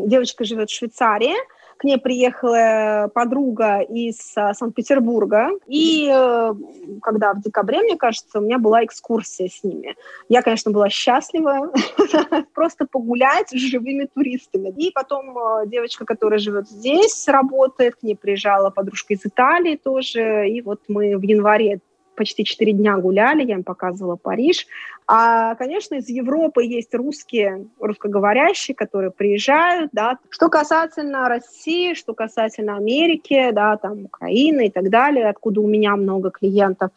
девочка 0.06 0.44
живет 0.44 0.70
в 0.70 0.74
Швейцарии, 0.74 1.36
к 1.77 1.84
ней 1.84 1.98
приехала 1.98 3.10
подруга 3.13 3.79
из 3.81 4.34
а, 4.36 4.53
Санкт-Петербурга. 4.53 5.51
И 5.67 6.12
э, 6.12 6.53
когда 7.01 7.34
в 7.34 7.41
декабре, 7.41 7.81
мне 7.81 7.98
кажется, 7.98 8.39
у 8.39 8.41
меня 8.41 8.57
была 8.57 8.84
экскурсия 8.84 9.48
с 9.48 9.63
ними. 9.63 9.96
Я, 10.27 10.41
конечно, 10.41 10.72
была 10.72 10.89
счастлива 10.89 11.72
просто 12.53 12.86
погулять 12.89 13.50
с 13.50 13.55
живыми 13.55 14.05
туристами. 14.05 14.69
И 14.77 14.91
потом 14.91 15.38
э, 15.38 15.67
девочка, 15.67 16.05
которая 16.05 16.39
живет 16.39 16.67
здесь, 16.67 17.27
работает, 17.27 17.96
к 17.96 18.03
ней 18.03 18.15
приезжала 18.15 18.69
подружка 18.69 19.13
из 19.13 19.25
Италии 19.25 19.75
тоже. 19.75 20.50
И 20.50 20.62
вот 20.62 20.81
мы 20.88 21.17
в 21.17 21.22
январе 21.22 21.79
почти 22.17 22.43
четыре 22.43 22.74
дня 22.74 22.97
гуляли, 22.97 23.45
я 23.45 23.53
им 23.53 23.63
показывала 23.63 24.17
Париж. 24.17 24.67
А, 25.05 25.55
конечно, 25.55 25.95
из 25.95 26.09
Европы 26.09 26.65
есть 26.65 26.93
русские, 26.93 27.67
русскоговорящие, 27.79 28.75
которые 28.75 29.12
приезжают, 29.12 29.91
да. 29.93 30.17
Что 30.29 30.50
касательно 30.50 31.29
России, 31.29 31.93
что 31.93 32.13
касательно 32.13 32.75
Америки, 32.75 33.51
да, 33.51 33.77
там, 33.77 34.05
Украины 34.05 34.67
и 34.67 34.71
так 34.71 34.89
далее, 34.89 35.29
откуда 35.29 35.62
у 35.62 35.67
меня 35.67 35.95
много 35.95 36.31
клиентов, 36.31 36.91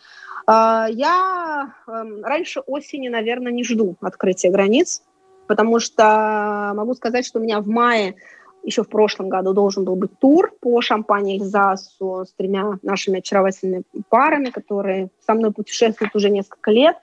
а, 0.47 0.89
я 0.91 1.75
эм, 1.87 2.25
раньше 2.25 2.61
осени, 2.61 3.09
наверное, 3.09 3.53
не 3.53 3.63
жду 3.63 3.95
открытия 4.01 4.51
границ, 4.51 5.03
потому 5.47 5.79
что 5.79 6.73
могу 6.75 6.95
сказать, 6.95 7.27
что 7.27 7.39
у 7.39 7.43
меня 7.43 7.61
в 7.61 7.69
мае 7.69 8.17
еще 8.63 8.83
в 8.83 8.89
прошлом 8.89 9.29
году 9.29 9.53
должен 9.53 9.85
был 9.85 9.97
быть 9.97 10.19
тур 10.19 10.53
по 10.61 10.81
шампане 10.81 11.37
Эльзасу 11.37 12.25
с 12.27 12.33
тремя 12.37 12.79
нашими 12.83 13.19
очаровательными 13.19 13.85
парами, 14.09 14.51
которые 14.51 15.09
со 15.27 15.35
мной 15.35 15.53
путешествуют 15.53 16.15
уже 16.15 16.31
несколько 16.31 16.71
лет. 16.71 16.97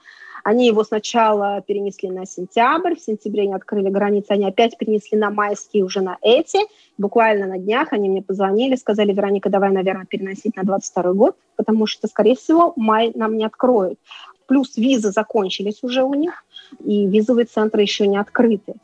Они 0.43 0.67
его 0.67 0.83
сначала 0.85 1.61
перенесли 1.61 2.09
на 2.09 2.25
сентябрь, 2.25 2.95
в 2.95 3.01
сентябре 3.01 3.43
они 3.43 3.53
открыли 3.53 3.89
границы, 3.89 4.27
они 4.29 4.45
опять 4.45 4.77
перенесли 4.77 5.17
на 5.17 5.29
майские 5.29 5.83
уже 5.83 5.99
на 5.99 6.17
эти. 6.21 6.59
Буквально 6.97 7.47
на 7.47 7.57
днях 7.57 7.91
они 7.91 8.07
мне 8.07 8.21
позвонили, 8.21 8.75
сказали, 8.75 9.11
Вероника, 9.11 9.49
давай, 9.49 9.71
наверное, 9.71 10.05
переносить 10.05 10.55
на 10.55 10.63
22 10.63 11.13
год, 11.13 11.35
потому 11.57 11.85
что, 11.85 12.07
скорее 12.07 12.35
всего, 12.35 12.71
май 12.77 13.11
нам 13.13 13.35
не 13.35 13.45
откроют. 13.45 13.99
Плюс 14.47 14.77
визы 14.77 15.11
закончились 15.11 15.79
уже 15.83 16.03
у 16.03 16.13
них, 16.13 16.45
и 16.79 17.05
визовые 17.05 17.45
центры 17.45 17.81
еще 17.81 18.07
не 18.07 18.17
открыты. 18.17 18.75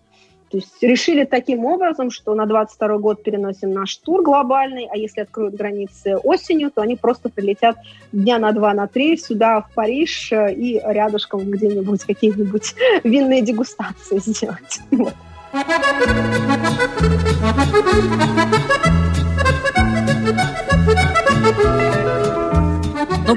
То 0.53 0.57
есть 0.57 0.83
решили 0.83 1.23
таким 1.23 1.65
образом, 1.65 2.11
что 2.11 2.35
на 2.35 2.45
22 2.45 2.99
год 2.99 3.23
переносим 3.23 3.73
наш 3.73 3.95
тур 3.95 4.21
глобальный, 4.21 4.87
а 4.91 4.95
если 4.95 5.21
откроют 5.21 5.55
границы 5.55 6.15
осенью, 6.17 6.69
то 6.69 6.83
они 6.83 6.95
просто 6.95 7.29
прилетят 7.29 7.75
дня 8.11 8.37
на 8.37 8.51
два, 8.51 8.71
на 8.75 8.85
три 8.85 9.17
сюда, 9.17 9.61
в 9.61 9.73
Париж, 9.73 10.31
э, 10.31 10.53
и 10.53 10.79
рядышком 10.85 11.49
где-нибудь 11.49 12.03
какие-нибудь 12.03 12.75
винные 13.03 13.41
дегустации 13.41 14.19
сделать. 14.19 14.79
Вот. 14.91 15.15
Ну, 20.23 20.62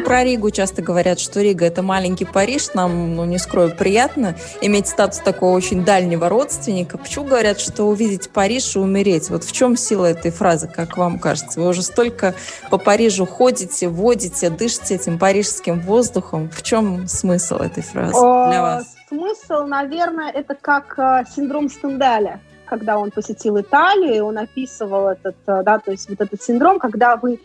про 0.07 0.23
Ригу 0.23 0.53
часто 0.53 0.83
говорят, 0.83 1.19
что 1.19 1.41
Рига– 1.41 1.65
это 1.67 1.83
маленький 1.83 2.27
Париж. 2.27 2.75
Нам, 2.75 3.17
ну, 3.17 3.25
не 3.25 3.39
скрою, 3.39 3.75
приятно 3.75 4.37
иметь 4.61 4.87
статус 4.87 5.19
такого 5.19 5.57
очень 5.57 5.85
дальнего 5.85 6.29
родственника. 6.29 6.97
Почему 6.97 7.25
говорят, 7.25 7.59
что 7.59 7.87
увидеть 7.87 8.31
Париж 8.31 8.77
и 8.77 8.79
умереть? 8.79 9.31
Вот 9.31 9.43
в 9.43 9.51
чем 9.51 9.77
сила 9.77 10.07
этой 10.07 10.31
фразы, 10.31 10.69
как 10.69 10.97
вам 10.97 11.19
кажется? 11.19 11.61
Вы 11.61 11.69
уже 11.71 11.83
столько 11.83 12.35
по 12.71 12.79
Парижу 12.79 13.27
ходите, 13.27 13.89
водите, 13.89 14.49
дышите 14.49 14.95
этим 14.95 15.19
парижским 15.19 15.81
воздухом. 15.81 16.51
В 16.51 16.63
чем 16.63 17.09
смысл 17.09 17.57
этой 17.57 17.83
фразы 17.83 18.13
для 18.13 18.63
вас? 18.63 18.95
Смысл, 19.09 19.67
наверное, 19.67 20.31
это 20.31 20.55
как 20.55 20.97
э, 20.99 21.25
синдром 21.35 21.69
Стендаля 21.69 22.41
когда 22.65 22.99
он 22.99 23.13
посетил 23.13 23.61
Италию, 23.61 24.25
он 24.25 24.39
описывал 24.39 25.07
этот, 25.07 25.37
э, 25.47 25.63
да, 25.65 25.79
то 25.79 25.93
есть 25.93 26.09
вот 26.09 26.21
этот 26.21 26.43
синдром, 26.43 26.81
когда 26.81 27.15
вы 27.15 27.41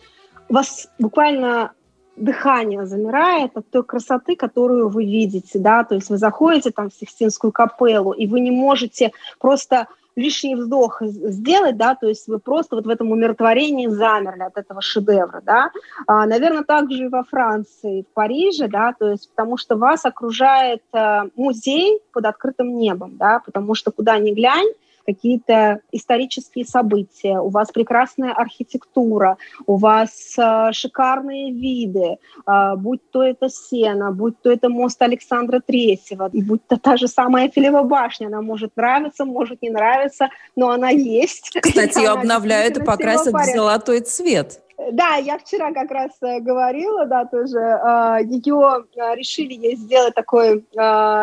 вас 0.48 0.88
буквально 0.98 1.70
дыхание 2.16 2.86
замирает 2.86 3.56
от 3.56 3.68
той 3.70 3.82
красоты, 3.82 4.36
которую 4.36 4.88
вы 4.88 5.04
видите, 5.04 5.58
да, 5.58 5.84
то 5.84 5.94
есть 5.94 6.10
вы 6.10 6.18
заходите 6.18 6.70
там 6.70 6.90
в 6.90 6.94
Сикстинскую 6.94 7.52
капеллу, 7.52 8.12
и 8.12 8.26
вы 8.26 8.40
не 8.40 8.50
можете 8.50 9.12
просто 9.38 9.88
лишний 10.14 10.54
вздох 10.54 11.00
сделать, 11.00 11.76
да, 11.76 11.94
то 11.94 12.06
есть 12.06 12.28
вы 12.28 12.38
просто 12.38 12.76
вот 12.76 12.86
в 12.86 12.88
этом 12.88 13.10
умиротворении 13.10 13.86
замерли 13.86 14.42
от 14.42 14.58
этого 14.58 14.82
шедевра, 14.82 15.40
да. 15.42 15.70
А, 16.06 16.26
наверное, 16.26 16.64
также 16.64 17.06
и 17.06 17.08
во 17.08 17.24
Франции, 17.24 18.02
в 18.02 18.14
Париже, 18.14 18.68
да, 18.68 18.94
то 18.98 19.10
есть 19.10 19.30
потому 19.30 19.56
что 19.56 19.76
вас 19.76 20.04
окружает 20.04 20.82
э, 20.92 21.22
музей 21.36 22.00
под 22.12 22.26
открытым 22.26 22.76
небом, 22.76 23.16
да, 23.16 23.40
потому 23.44 23.74
что 23.74 23.90
куда 23.90 24.18
ни 24.18 24.32
глянь, 24.32 24.68
какие-то 25.06 25.80
исторические 25.92 26.64
события, 26.64 27.38
у 27.38 27.48
вас 27.48 27.70
прекрасная 27.70 28.32
архитектура, 28.32 29.36
у 29.66 29.76
вас 29.76 30.34
э, 30.38 30.72
шикарные 30.72 31.52
виды, 31.52 32.18
э, 32.46 32.76
будь 32.76 33.00
то 33.10 33.22
это 33.22 33.48
Сена, 33.48 34.12
будь 34.12 34.40
то 34.42 34.50
это 34.50 34.68
мост 34.68 35.00
Александра 35.02 35.60
Третьего, 35.60 36.30
будь 36.32 36.66
то 36.66 36.76
та 36.76 36.96
же 36.96 37.08
самая 37.08 37.48
Эфелева 37.48 37.82
башня, 37.82 38.26
она 38.26 38.42
может 38.42 38.76
нравиться, 38.76 39.24
может 39.24 39.62
не 39.62 39.70
нравиться, 39.70 40.28
но 40.56 40.70
она 40.70 40.90
есть. 40.90 41.50
Кстати, 41.60 41.98
ее 41.98 42.10
обновляют 42.10 42.78
и 42.78 42.84
покрасят 42.84 43.34
в 43.34 43.54
золотой 43.54 44.00
цвет. 44.00 44.60
Да, 44.90 45.16
я 45.16 45.38
вчера 45.38 45.72
как 45.72 45.90
раз 45.90 46.10
э, 46.22 46.40
говорила, 46.40 47.06
да, 47.06 47.24
тоже 47.24 47.58
э, 47.58 48.18
ее 48.24 48.84
э, 48.96 49.14
решили 49.14 49.54
ей 49.54 49.76
сделать 49.76 50.14
такой 50.14 50.64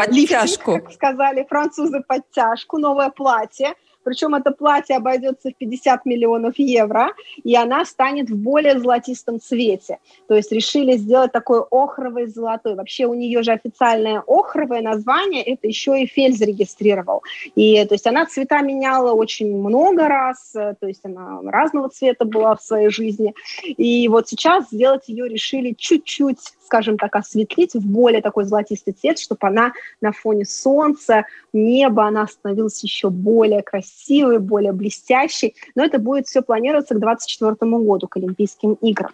лифтинг, 0.10 0.84
как 0.84 0.92
сказали 0.94 1.46
французы, 1.48 2.02
подтяжку, 2.08 2.78
новое 2.78 3.10
платье. 3.10 3.74
Причем 4.10 4.34
это 4.34 4.50
платье 4.50 4.96
обойдется 4.96 5.52
в 5.52 5.56
50 5.56 6.04
миллионов 6.06 6.58
евро, 6.58 7.14
и 7.44 7.56
она 7.56 7.86
станет 7.86 8.32
в 8.32 8.36
более 8.36 8.80
золотистом 8.80 9.40
цвете. 9.40 10.00
То 10.28 10.34
есть 10.34 10.52
решили 10.52 10.98
сделать 10.98 11.32
такой 11.32 11.62
охровый 11.70 12.26
золотой. 12.26 12.74
Вообще 12.74 13.06
у 13.06 13.14
нее 13.14 13.44
же 13.44 13.52
официальное 13.52 14.24
охровое 14.26 14.82
название, 14.82 15.44
это 15.44 15.68
еще 15.68 16.02
и 16.02 16.08
Фель 16.08 16.36
зарегистрировал. 16.36 17.22
И 17.54 17.86
то 17.86 17.94
есть 17.94 18.08
она 18.08 18.26
цвета 18.26 18.62
меняла 18.62 19.12
очень 19.12 19.56
много 19.56 20.08
раз, 20.08 20.54
то 20.54 20.88
есть 20.88 21.02
она 21.04 21.42
разного 21.44 21.90
цвета 21.90 22.26
была 22.26 22.56
в 22.56 22.64
своей 22.64 22.90
жизни. 22.90 23.36
И 23.64 24.08
вот 24.08 24.28
сейчас 24.28 24.72
сделать 24.72 25.08
ее 25.08 25.30
решили 25.30 25.76
чуть-чуть 25.78 26.40
скажем 26.70 27.00
так, 27.00 27.16
осветлить 27.16 27.74
в 27.74 27.84
более 27.84 28.22
такой 28.22 28.44
золотистый 28.44 28.94
цвет, 28.94 29.18
чтобы 29.18 29.48
она 29.48 29.74
на 30.02 30.12
фоне 30.12 30.46
солнца, 30.46 31.26
неба, 31.52 32.06
она 32.06 32.28
становилась 32.28 32.84
еще 32.84 33.10
более 33.10 33.64
красивой, 33.64 34.38
более 34.38 34.72
блестящей. 34.72 35.56
Но 35.74 35.84
это 35.84 35.98
будет 35.98 36.28
все 36.28 36.44
планироваться 36.44 36.94
к 36.94 37.00
2024 37.00 37.72
году, 37.84 38.08
к 38.08 38.18
Олимпийским 38.18 38.74
играм. 38.82 39.12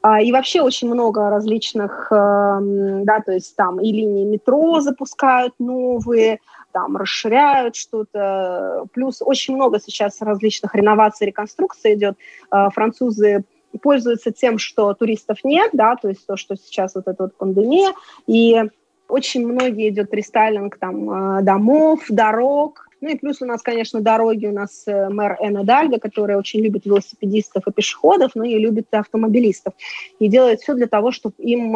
А, 0.00 0.22
и 0.22 0.30
вообще 0.30 0.60
очень 0.62 0.88
много 0.88 1.28
различных, 1.28 2.06
эм, 2.12 3.04
да, 3.04 3.18
то 3.18 3.32
есть 3.32 3.56
там 3.56 3.80
и 3.80 3.90
линии 3.90 4.24
метро 4.24 4.80
запускают 4.80 5.54
новые, 5.58 6.38
там 6.70 6.96
расширяют 6.96 7.74
что-то. 7.74 8.84
Плюс 8.92 9.22
очень 9.22 9.56
много 9.56 9.80
сейчас 9.80 10.20
различных 10.20 10.76
реноваций, 10.76 11.26
реконструкций 11.26 11.94
идет. 11.94 12.16
Э, 12.52 12.68
французы 12.72 13.44
пользуются 13.78 14.32
тем, 14.32 14.58
что 14.58 14.92
туристов 14.94 15.38
нет, 15.44 15.70
да, 15.72 15.96
то 15.96 16.08
есть 16.08 16.26
то, 16.26 16.36
что 16.36 16.56
сейчас 16.56 16.94
вот 16.94 17.08
эта 17.08 17.24
вот 17.24 17.36
пандемия, 17.36 17.92
и 18.26 18.62
очень 19.08 19.46
многие 19.46 19.90
идет 19.90 20.12
рестайлинг 20.14 20.78
там 20.78 21.38
э, 21.38 21.42
домов, 21.42 22.04
дорог, 22.08 22.88
ну 23.02 23.08
и 23.08 23.16
плюс 23.16 23.42
у 23.42 23.46
нас, 23.46 23.62
конечно, 23.62 24.00
дороги, 24.00 24.46
у 24.46 24.52
нас 24.52 24.84
э, 24.86 25.08
мэр 25.08 25.36
Энна 25.40 25.64
Дальга, 25.64 25.98
которая 25.98 26.38
очень 26.38 26.60
любит 26.60 26.86
велосипедистов 26.86 27.66
и 27.66 27.72
пешеходов, 27.72 28.30
но 28.36 28.44
и 28.44 28.58
любит 28.58 28.86
автомобилистов. 28.92 29.74
И 30.20 30.28
делает 30.28 30.60
все 30.60 30.74
для 30.74 30.86
того, 30.86 31.10
чтобы 31.10 31.34
им 31.38 31.74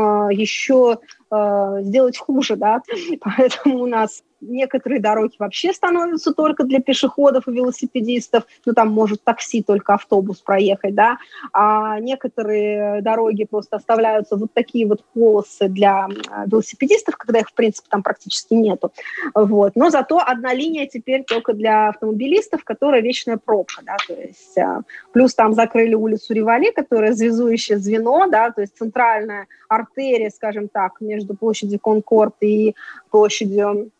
э, 1.30 1.78
сделать 1.82 2.18
хуже, 2.18 2.56
да. 2.56 2.82
Поэтому 3.20 3.82
у 3.82 3.86
нас 3.86 4.22
некоторые 4.40 5.00
дороги 5.00 5.34
вообще 5.38 5.72
становятся 5.72 6.32
только 6.32 6.64
для 6.64 6.80
пешеходов 6.80 7.48
и 7.48 7.52
велосипедистов, 7.52 8.44
ну 8.64 8.72
там 8.72 8.88
может 8.90 9.22
такси, 9.24 9.62
только 9.62 9.94
автобус 9.94 10.38
проехать, 10.38 10.94
да, 10.94 11.18
а 11.52 11.98
некоторые 12.00 13.00
дороги 13.02 13.44
просто 13.44 13.76
оставляются 13.76 14.36
вот 14.36 14.52
такие 14.52 14.86
вот 14.86 15.04
полосы 15.14 15.68
для 15.68 16.08
велосипедистов, 16.46 17.16
когда 17.16 17.40
их, 17.40 17.48
в 17.48 17.54
принципе, 17.54 17.88
там 17.90 18.02
практически 18.02 18.54
нету, 18.54 18.92
вот, 19.34 19.72
но 19.74 19.90
зато 19.90 20.20
одна 20.24 20.52
линия 20.52 20.86
теперь 20.86 21.24
только 21.24 21.52
для 21.52 21.88
автомобилистов, 21.88 22.64
которая 22.64 23.00
вечная 23.00 23.38
пробка, 23.38 23.82
да, 23.84 23.96
то 24.06 24.14
есть 24.14 24.58
а, 24.58 24.82
плюс 25.12 25.34
там 25.34 25.54
закрыли 25.54 25.94
улицу 25.94 26.34
Ривали, 26.34 26.70
которая 26.70 27.14
связующее 27.14 27.78
звено, 27.78 28.28
да, 28.28 28.50
то 28.50 28.60
есть 28.60 28.76
центральная 28.76 29.46
артерия, 29.68 30.30
скажем 30.30 30.68
так, 30.68 31.00
между 31.00 31.15
площадью 31.24 31.80
Конкорд 31.80 32.34
и 32.40 32.74
площадью 33.10 33.90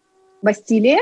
Бастилии. 0.43 0.99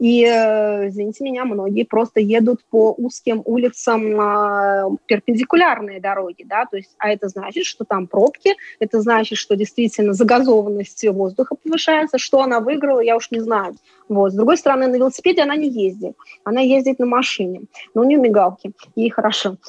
И, 0.00 0.24
э, 0.24 0.88
извините 0.88 1.22
меня, 1.22 1.44
многие 1.44 1.84
просто 1.84 2.20
едут 2.20 2.64
по 2.70 2.94
узким 2.96 3.42
улицам 3.44 4.20
э, 4.20 4.96
перпендикулярные 5.06 6.00
дороги, 6.00 6.44
да, 6.44 6.64
то 6.64 6.76
есть, 6.78 6.94
а 6.98 7.10
это 7.10 7.28
значит, 7.28 7.64
что 7.64 7.84
там 7.84 8.06
пробки, 8.06 8.56
это 8.80 9.00
значит, 9.00 9.38
что 9.38 9.56
действительно 9.56 10.14
загазованность 10.14 11.06
воздуха 11.06 11.54
повышается, 11.62 12.18
что 12.18 12.40
она 12.42 12.60
выиграла, 12.60 13.00
я 13.00 13.16
уж 13.16 13.30
не 13.30 13.40
знаю. 13.40 13.76
Вот. 14.08 14.32
С 14.32 14.34
другой 14.34 14.56
стороны, 14.56 14.86
на 14.86 14.96
велосипеде 14.96 15.42
она 15.42 15.56
не 15.56 15.68
ездит, 15.68 16.16
она 16.44 16.60
ездит 16.60 16.98
на 16.98 17.06
машине, 17.06 17.62
но 17.94 18.02
у 18.02 18.04
нее 18.04 18.18
мигалки, 18.18 18.72
ей 18.96 19.10
хорошо. 19.10 19.56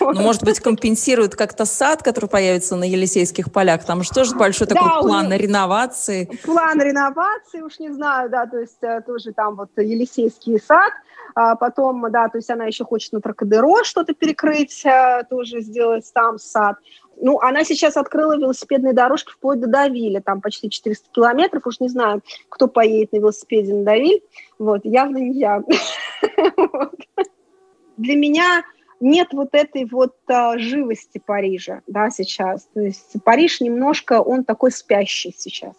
Ну, 0.00 0.20
может 0.20 0.42
быть, 0.42 0.60
компенсирует 0.60 1.36
как-то 1.36 1.64
сад, 1.64 2.02
который 2.02 2.28
появится 2.28 2.76
на 2.76 2.84
Елисейских 2.84 3.52
полях, 3.52 3.84
там 3.84 4.02
же 4.02 4.10
тоже 4.10 4.34
большой 4.34 4.66
такой 4.66 4.88
план 5.00 5.32
реновации. 5.32 6.28
План 6.44 6.80
реновации, 6.80 7.60
уж 7.60 7.78
не 7.78 7.90
знаю, 7.90 8.28
да, 8.30 8.46
то 8.46 8.58
есть 8.58 8.82
э, 8.82 9.00
тоже 9.06 9.32
там 9.32 9.56
вот 9.56 9.70
Елисейский 9.76 10.58
сад, 10.58 10.92
а 11.34 11.56
потом, 11.56 12.10
да, 12.10 12.28
то 12.28 12.38
есть 12.38 12.50
она 12.50 12.66
еще 12.66 12.84
хочет 12.84 13.12
на 13.12 13.20
Тракадеро 13.20 13.84
что-то 13.84 14.14
перекрыть, 14.14 14.84
э, 14.84 15.24
тоже 15.30 15.60
сделать 15.60 16.10
там 16.12 16.38
сад. 16.38 16.76
Ну, 17.20 17.38
она 17.40 17.64
сейчас 17.64 17.96
открыла 17.96 18.36
велосипедные 18.36 18.92
дорожки 18.92 19.30
вплоть 19.32 19.60
до 19.60 19.68
Давиля, 19.68 20.20
там 20.20 20.40
почти 20.40 20.68
400 20.70 21.08
километров, 21.12 21.66
уж 21.66 21.80
не 21.80 21.88
знаю, 21.88 22.22
кто 22.48 22.68
поедет 22.68 23.12
на 23.12 23.18
велосипеде 23.18 23.74
на 23.74 23.84
Давиль, 23.84 24.22
вот, 24.58 24.84
явно 24.84 25.18
не 25.18 25.38
я. 25.38 25.62
Для 27.96 28.16
меня 28.16 28.64
нет 29.02 29.28
вот 29.32 29.50
этой 29.52 29.84
вот 29.84 30.14
а, 30.28 30.56
живости 30.58 31.20
Парижа, 31.24 31.82
да, 31.86 32.10
сейчас. 32.10 32.68
То 32.72 32.80
есть 32.80 33.16
Париж 33.24 33.60
немножко, 33.60 34.22
он 34.22 34.44
такой 34.44 34.70
спящий 34.70 35.34
сейчас. 35.36 35.74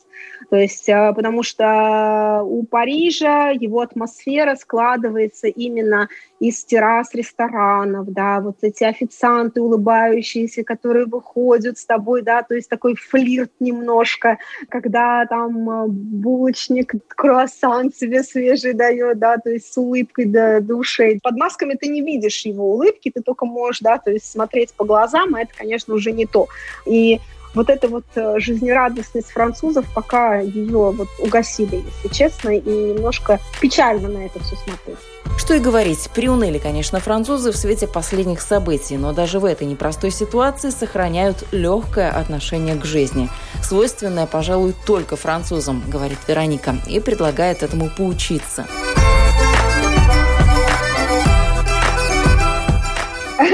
То 0.50 0.58
есть, 0.58 0.90
а, 0.90 1.14
потому 1.14 1.44
что 1.44 2.42
у 2.44 2.64
Парижа 2.64 3.50
его 3.50 3.82
атмосфера 3.82 4.56
складывается 4.56 5.48
именно 5.48 6.10
из 6.40 6.64
террас 6.66 7.14
ресторанов, 7.14 8.12
да, 8.12 8.42
вот 8.42 8.58
эти 8.62 8.84
официанты 8.84 9.62
улыбающиеся, 9.62 10.64
которые 10.64 11.06
выходят 11.06 11.78
с 11.78 11.86
тобой, 11.86 12.22
да, 12.22 12.44
то 12.44 12.54
есть 12.54 12.70
такой 12.70 12.96
флирт 12.96 13.52
немножко, 13.60 14.38
когда 14.70 15.26
там 15.26 15.70
а, 15.70 15.86
булочник 15.88 16.94
круассан 17.08 17.92
себе 17.94 18.24
свежий 18.24 18.74
дает, 18.74 19.20
да, 19.20 19.38
то 19.38 19.50
есть 19.50 19.72
с 19.72 19.78
улыбкой 19.78 20.26
до, 20.26 20.62
ушей. 20.76 21.20
Под 21.24 21.36
масками 21.38 21.76
ты 21.76 21.88
не 21.88 22.02
видишь 22.02 22.46
его 22.46 22.74
улыбки, 22.74 23.12
ты 23.14 23.22
только 23.22 23.46
можешь, 23.46 23.80
да, 23.80 23.98
то 23.98 24.12
есть 24.12 24.30
смотреть 24.30 24.74
по 24.74 24.86
глазам, 24.86 25.36
а 25.36 25.42
это, 25.42 25.52
конечно, 25.58 25.94
уже 25.94 26.12
не 26.12 26.26
то. 26.26 26.48
И 26.86 27.20
вот 27.54 27.70
эта 27.70 27.88
вот 27.88 28.06
э, 28.16 28.40
жизнерадостность 28.40 29.32
французов 29.32 29.86
пока 29.94 30.40
ее 30.40 30.92
вот 30.92 31.08
угасили, 31.20 31.84
если 31.86 32.14
честно, 32.14 32.50
и 32.50 32.70
немножко 32.70 33.40
печально 33.62 34.10
на 34.10 34.26
это 34.26 34.40
все 34.44 34.56
смотреть. 34.56 34.98
Что 35.38 35.56
и 35.56 35.60
говорить, 35.60 36.10
приуныли, 36.14 36.58
конечно, 36.58 37.00
французы 37.00 37.52
в 37.52 37.58
свете 37.58 37.88
последних 37.88 38.42
событий, 38.42 38.98
но 38.98 39.14
даже 39.14 39.40
в 39.40 39.46
этой 39.46 39.66
непростой 39.66 40.12
ситуации 40.12 40.70
сохраняют 40.70 41.46
легкое 41.52 42.12
отношение 42.12 42.76
к 42.76 42.86
жизни, 42.86 43.30
свойственное, 43.62 44.28
пожалуй, 44.28 44.76
только 44.86 45.16
французам, 45.16 45.84
говорит 45.88 46.20
Вероника, 46.28 46.76
и 46.88 47.00
предлагает 47.00 47.64
этому 47.64 47.90
поучиться. 47.90 48.66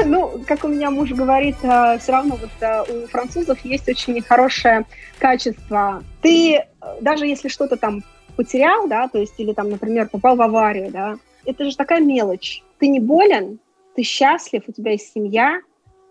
Ну, 0.10 0.42
как 0.48 0.64
у 0.64 0.68
меня 0.68 0.90
муж 0.90 1.12
говорит, 1.12 1.58
э, 1.62 2.00
все 2.00 2.12
равно 2.12 2.36
вот 2.36 2.50
э, 2.62 2.82
у 2.82 3.08
французов 3.08 3.64
есть 3.64 3.88
очень 3.88 4.20
хорошее 4.24 4.86
качество. 5.20 6.04
Ты, 6.24 6.56
э, 6.56 6.64
даже 7.00 7.28
если 7.28 7.48
что-то 7.48 7.78
там 7.78 8.04
потерял, 8.36 8.88
да, 8.88 9.08
то 9.08 9.20
есть, 9.20 9.36
или 9.38 9.54
там, 9.54 9.70
например, 9.70 10.10
попал 10.10 10.36
в 10.36 10.42
аварию, 10.42 10.90
да, 10.90 11.18
это 11.46 11.70
же 11.70 11.78
такая 11.78 12.00
мелочь. 12.00 12.64
Ты 12.80 12.88
не 12.88 13.00
болен, 13.00 13.60
ты 13.96 14.02
счастлив, 14.02 14.64
у 14.66 14.72
тебя 14.72 14.94
есть 14.94 15.14
семья, 15.14 15.60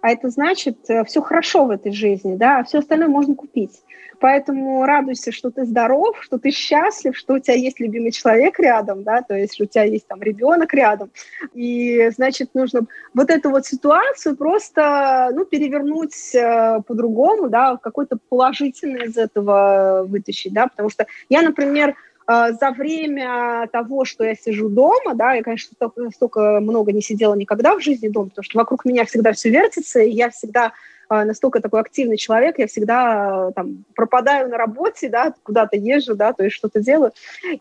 а 0.01 0.11
это 0.11 0.31
значит, 0.31 0.79
все 1.07 1.21
хорошо 1.21 1.65
в 1.65 1.71
этой 1.71 1.93
жизни, 1.93 2.37
да, 2.37 2.59
а 2.59 2.65
все 2.65 2.79
остальное 2.79 3.09
можно 3.09 3.35
купить. 3.35 3.83
Поэтому 4.21 4.85
радуйся, 4.85 5.31
что 5.31 5.51
ты 5.51 5.65
здоров, 5.65 6.17
что 6.21 6.39
ты 6.39 6.51
счастлив, 6.51 7.17
что 7.17 7.35
у 7.35 7.39
тебя 7.39 7.55
есть 7.55 7.79
любимый 7.79 8.11
человек 8.11 8.59
рядом, 8.59 9.05
да, 9.05 9.23
то 9.23 9.35
есть 9.35 9.55
что 9.55 9.65
у 9.65 9.67
тебя 9.67 9.85
есть 9.85 10.07
там 10.09 10.21
ребенок 10.23 10.75
рядом. 10.75 11.11
И, 11.55 12.11
значит, 12.15 12.55
нужно 12.55 12.87
вот 13.15 13.31
эту 13.31 13.51
вот 13.51 13.67
ситуацию 13.67 14.37
просто, 14.37 15.31
ну, 15.33 15.45
перевернуть 15.45 16.35
э, 16.35 16.81
по-другому, 16.87 17.49
да, 17.49 17.77
какой-то 17.77 18.19
положительный 18.29 19.07
из 19.07 19.17
этого 19.17 20.05
вытащить, 20.09 20.53
да, 20.53 20.67
потому 20.67 20.91
что 20.91 21.07
я, 21.29 21.43
например, 21.43 21.91
э, 21.91 21.95
за 22.29 22.73
время 22.77 23.67
того, 23.73 24.05
что 24.05 24.23
я 24.23 24.35
сижу 24.35 24.69
дома, 24.69 25.15
да, 25.15 25.33
я, 25.33 25.43
конечно, 25.43 25.73
столько, 25.75 26.11
столько 26.11 26.61
много 26.61 26.93
не 26.93 27.01
сидела 27.01 27.35
никогда 27.35 27.75
в 27.75 27.81
жизни 27.81 28.09
дома, 28.09 28.29
потому 28.29 28.45
что 28.45 28.59
вокруг 28.59 28.85
меня 28.85 29.07
всегда 29.07 29.33
все 29.33 29.49
вертится, 29.49 30.01
и 30.01 30.11
я 30.11 30.29
всегда 30.29 30.73
настолько 31.09 31.61
такой 31.61 31.81
активный 31.81 32.17
человек, 32.17 32.59
я 32.59 32.67
всегда 32.67 33.49
э, 33.49 33.53
там 33.55 33.85
пропадаю 33.95 34.49
на 34.49 34.59
работе, 34.59 35.09
да, 35.09 35.35
куда-то 35.43 35.77
езжу, 35.77 36.15
да, 36.15 36.33
то 36.33 36.45
есть 36.45 36.57
что-то 36.57 36.81
делаю. 36.81 37.13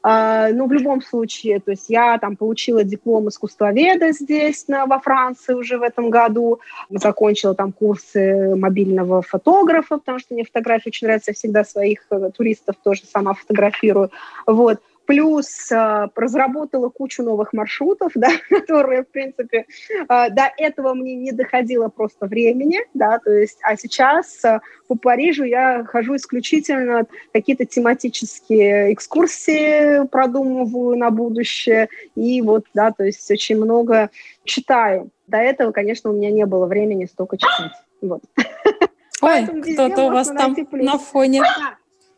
Э, 0.04 0.52
но 0.54 0.66
в 0.66 0.72
любом 0.72 1.02
случае, 1.02 1.60
то 1.60 1.72
есть 1.72 1.90
я 1.90 2.18
там 2.18 2.36
получила 2.36 2.84
диплом 2.84 3.30
искусствоведа 3.30 4.12
здесь, 4.12 4.68
на, 4.68 4.86
во 4.86 5.00
Франции 5.00 5.54
уже 5.54 5.78
в 5.78 5.84
этом 5.84 6.10
году, 6.10 6.60
закончила 6.90 7.56
там 7.56 7.72
курсы 7.72 8.56
мобильного 8.56 9.22
фотографа, 9.22 9.98
потому 9.98 10.20
что 10.20 10.34
мне 10.34 10.44
фотографии 10.44 10.90
очень 10.90 11.08
нравятся, 11.08 11.32
я 11.32 11.36
всегда 11.36 11.64
своих 11.64 12.06
э, 12.10 12.30
туристов 12.36 12.76
тоже 12.84 13.04
сама 13.06 13.34
фотографирую, 13.34 14.12
вот 14.46 14.80
плюс 15.08 15.72
э, 15.72 16.08
разработала 16.16 16.90
кучу 16.90 17.24
новых 17.24 17.54
маршрутов, 17.54 18.12
да, 18.16 18.30
которые, 18.50 19.04
в 19.04 19.08
принципе, 19.08 19.66
э, 19.90 20.06
до 20.08 20.52
этого 20.58 20.94
мне 20.94 21.16
не 21.16 21.32
доходило 21.32 21.88
просто 21.88 22.28
времени, 22.28 22.82
да, 22.94 23.18
то 23.20 23.32
есть, 23.32 23.58
а 23.64 23.76
сейчас 23.78 24.44
э, 24.46 24.60
по 24.88 24.96
Парижу 24.96 25.46
я 25.46 25.84
хожу 25.86 26.18
исключительно 26.18 27.08
какие-то 27.34 27.66
тематические 27.66 28.94
экскурсии 28.94 30.06
продумываю 30.08 30.98
на 30.98 31.10
будущее, 31.10 31.88
и 32.16 32.42
вот, 32.42 32.66
да, 32.74 32.92
то 32.92 33.06
есть 33.06 33.32
очень 33.32 33.56
много 33.56 34.12
читаю. 34.44 35.10
До 35.28 35.38
этого, 35.38 35.72
конечно, 35.72 36.10
у 36.10 36.14
меня 36.14 36.32
не 36.32 36.46
было 36.46 36.66
времени 36.68 37.06
столько 37.06 37.38
читать, 37.38 37.72
вот. 38.02 38.22
Ой, 39.22 39.48
кто-то 39.74 40.04
у 40.04 40.12
вас 40.12 40.28
там 40.28 40.56
на 40.72 40.98
фоне. 41.00 41.42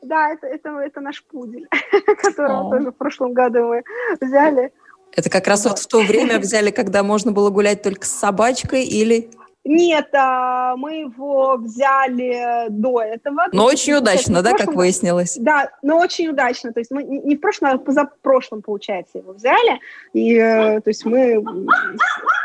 Да, 0.01 0.29
это, 0.29 0.47
это, 0.47 0.69
это 0.79 1.01
наш 1.01 1.23
пудель, 1.23 1.67
которого 2.21 2.71
тоже 2.71 2.91
в 2.91 2.95
прошлом 2.95 3.33
году 3.33 3.67
мы 3.67 3.83
взяли. 4.21 4.71
Это 5.15 5.29
как 5.29 5.47
раз 5.47 5.65
вот 5.65 5.79
в 5.79 5.87
то 5.87 5.99
время 6.01 6.39
взяли, 6.39 6.71
когда 6.71 7.03
можно 7.03 7.31
было 7.31 7.49
гулять 7.49 7.81
только 7.81 8.05
с 8.05 8.11
собачкой 8.11 8.85
или... 8.85 9.29
Нет, 9.65 10.09
а, 10.13 10.77
мы 10.77 11.01
его 11.01 11.57
взяли 11.57 12.67
до 12.69 13.01
этого. 13.01 13.47
Но 13.51 13.65
очень 13.65 13.93
удачно, 13.93 14.41
да, 14.41 14.53
как 14.53 14.73
выяснилось? 14.73 15.37
Да, 15.37 15.69
но 15.81 15.99
очень 15.99 16.29
удачно. 16.29 16.71
То 16.71 16.79
есть 16.79 16.91
мы 16.91 17.03
не 17.03 17.35
в 17.35 17.39
прошлом, 17.39 17.71
а 17.71 17.77
позапрошлом, 17.77 18.61
получается, 18.61 19.17
его 19.17 19.33
взяли. 19.33 19.79
И, 20.13 20.33
э, 20.35 20.79
то 20.79 20.89
есть 20.89 21.05
мы... 21.05 21.43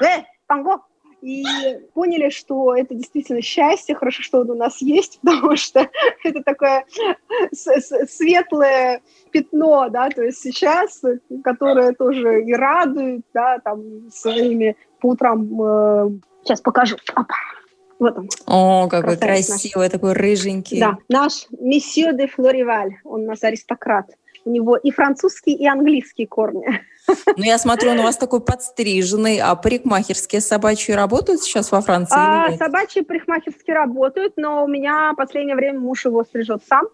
Э, 0.03 0.25
Панго! 0.47 0.81
И 1.25 1.43
поняли, 1.95 2.29
что 2.29 2.77
это 2.77 2.95
действительно 2.95 3.41
счастье, 3.41 3.95
хорошо, 3.95 4.23
что 4.23 4.41
он 4.41 4.51
у 4.51 4.55
нас 4.55 4.83
есть, 4.83 5.19
потому 5.23 5.57
что 5.57 5.89
это 6.23 6.43
такое 6.43 6.85
светлое 7.53 9.01
пятно, 9.31 9.89
да, 9.89 10.11
то 10.11 10.23
есть 10.23 10.41
сейчас, 10.41 11.03
которое 11.43 11.93
тоже 11.93 12.45
и 12.45 12.53
радует, 12.53 13.23
да, 13.33 13.59
там 13.59 14.11
своими 14.11 14.77
по 15.01 15.09
утрам, 15.11 15.63
э, 15.63 16.11
сейчас 16.45 16.61
покажу, 16.61 16.97
опа, 17.15 17.35
вот 17.99 18.19
он. 18.19 18.29
О, 18.47 18.89
какой 18.89 19.17
красивый, 19.17 19.87
наш. 19.87 19.93
такой 19.93 20.13
рыженький. 20.13 20.79
Да, 20.79 20.99
наш 21.09 21.47
месье 21.59 22.13
де 22.13 22.27
Флориваль, 22.27 22.97
он 23.05 23.23
у 23.23 23.27
нас 23.27 23.43
аристократ. 23.43 24.11
У 24.45 24.51
него 24.51 24.77
и 24.77 24.91
французские, 24.91 25.57
и 25.57 25.67
английские 25.67 26.27
корни. 26.27 26.67
Ну, 27.37 27.45
я 27.45 27.59
смотрю, 27.59 27.91
он 27.91 28.01
у 28.01 28.03
вас 28.03 28.17
такой 28.17 28.41
подстриженный, 28.41 29.39
а 29.39 29.55
парикмахерские 29.57 30.41
собачьи 30.41 30.95
работают 30.95 31.43
сейчас 31.43 31.71
во 31.71 31.81
Франции? 31.81 32.17
А, 32.17 32.51
собачьи 32.57 33.03
парикмахерские 33.03 33.77
работают, 33.77 34.35
но 34.37 34.65
у 34.65 34.69
меня 34.69 35.13
в 35.13 35.17
последнее 35.17 35.57
время 35.57 35.81
муж 35.81 36.07
его 36.07 36.25
стрижет 36.25 36.63
сам. 36.69 36.87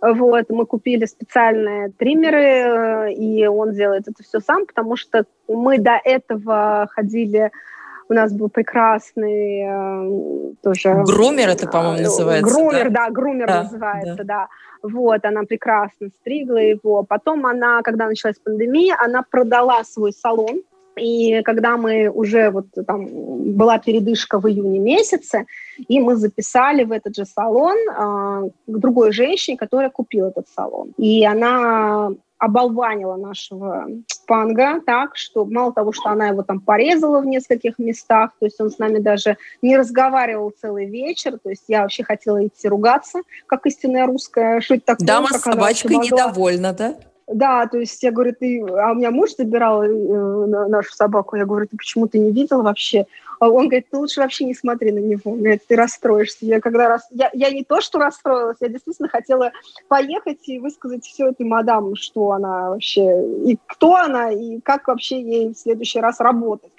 Вот, 0.00 0.44
мы 0.50 0.64
купили 0.64 1.06
специальные 1.06 1.90
триммеры, 1.90 3.12
и 3.14 3.46
он 3.46 3.72
делает 3.72 4.06
это 4.06 4.22
все 4.22 4.38
сам, 4.38 4.66
потому 4.66 4.96
что 4.96 5.24
мы 5.48 5.78
до 5.78 6.00
этого 6.04 6.88
ходили 6.92 7.50
у 8.08 8.14
нас 8.14 8.32
был 8.32 8.48
прекрасный 8.48 9.62
э, 9.66 10.54
тоже... 10.62 11.04
Грумер 11.04 11.50
это, 11.50 11.68
по-моему, 11.68 12.02
называется, 12.02 12.54
Грумер, 12.54 12.90
да, 12.90 13.06
да 13.06 13.10
грумер 13.10 13.46
да, 13.46 13.62
называется, 13.62 14.16
да. 14.16 14.24
да. 14.24 14.48
Вот, 14.82 15.24
она 15.24 15.42
прекрасно 15.42 16.08
стригла 16.20 16.58
его. 16.58 17.02
Потом 17.02 17.46
она, 17.46 17.82
когда 17.82 18.06
началась 18.06 18.38
пандемия, 18.38 18.96
она 18.98 19.22
продала 19.28 19.84
свой 19.84 20.12
салон. 20.12 20.62
И 20.98 21.42
когда 21.42 21.76
мы 21.76 22.08
уже 22.08 22.50
вот 22.50 22.66
там 22.86 23.06
была 23.54 23.78
передышка 23.78 24.38
в 24.38 24.48
июне 24.48 24.78
месяце, 24.78 25.46
и 25.88 26.00
мы 26.00 26.16
записали 26.16 26.84
в 26.84 26.92
этот 26.92 27.16
же 27.16 27.24
салон 27.24 27.76
э, 27.76 28.50
к 28.66 28.78
другой 28.78 29.12
женщине, 29.12 29.56
которая 29.56 29.90
купила 29.90 30.28
этот 30.28 30.46
салон. 30.48 30.92
И 30.96 31.24
она 31.24 32.10
оболванила 32.38 33.16
нашего 33.16 33.88
панга 34.26 34.80
так, 34.86 35.16
что 35.16 35.44
мало 35.44 35.72
того, 35.72 35.92
что 35.92 36.08
она 36.10 36.28
его 36.28 36.42
там 36.42 36.60
порезала 36.60 37.20
в 37.20 37.26
нескольких 37.26 37.78
местах, 37.78 38.30
то 38.38 38.46
есть 38.46 38.60
он 38.60 38.70
с 38.70 38.78
нами 38.78 38.98
даже 38.98 39.36
не 39.60 39.76
разговаривал 39.76 40.52
целый 40.60 40.86
вечер, 40.86 41.38
то 41.42 41.50
есть 41.50 41.64
я 41.68 41.82
вообще 41.82 42.04
хотела 42.04 42.46
идти 42.46 42.68
ругаться, 42.68 43.20
как 43.46 43.66
истинная 43.66 44.06
русская, 44.06 44.60
что 44.60 44.74
это 44.74 44.86
такое. 44.86 45.06
Дама 45.06 45.28
с 45.30 45.40
собачкой 45.40 45.96
недовольна, 45.96 46.72
да? 46.72 46.94
Да, 47.28 47.66
то 47.66 47.78
есть 47.78 48.02
я 48.02 48.10
говорю, 48.10 48.34
ты, 48.38 48.60
а 48.62 48.92
у 48.92 48.94
меня 48.94 49.10
муж 49.10 49.36
забирал 49.36 49.82
э, 49.82 50.46
нашу 50.68 50.94
собаку, 50.94 51.36
я 51.36 51.44
говорю, 51.44 51.66
ты 51.66 51.76
почему 51.76 52.08
ты 52.08 52.18
не 52.18 52.32
видел 52.32 52.62
вообще? 52.62 53.06
А 53.38 53.50
он 53.50 53.68
говорит, 53.68 53.90
ты 53.90 53.98
лучше 53.98 54.20
вообще 54.20 54.44
не 54.44 54.54
смотри 54.54 54.92
на 54.92 54.98
него, 54.98 55.32
он 55.32 55.40
говорит, 55.40 55.60
ты 55.68 55.76
расстроишься. 55.76 56.46
Я 56.46 56.60
когда 56.60 56.88
раз, 56.88 57.06
я, 57.10 57.28
я 57.34 57.50
не 57.50 57.64
то, 57.64 57.82
что 57.82 57.98
расстроилась, 57.98 58.56
я 58.60 58.68
действительно 58.68 59.10
хотела 59.10 59.52
поехать 59.88 60.48
и 60.48 60.58
высказать 60.58 61.04
все 61.04 61.28
этой 61.28 61.44
мадам, 61.44 61.96
что 61.96 62.32
она 62.32 62.70
вообще, 62.70 63.22
и 63.44 63.58
кто 63.66 63.96
она, 63.96 64.30
и 64.32 64.60
как 64.60 64.88
вообще 64.88 65.20
ей 65.20 65.52
в 65.52 65.58
следующий 65.58 66.00
раз 66.00 66.20
работать. 66.20 66.72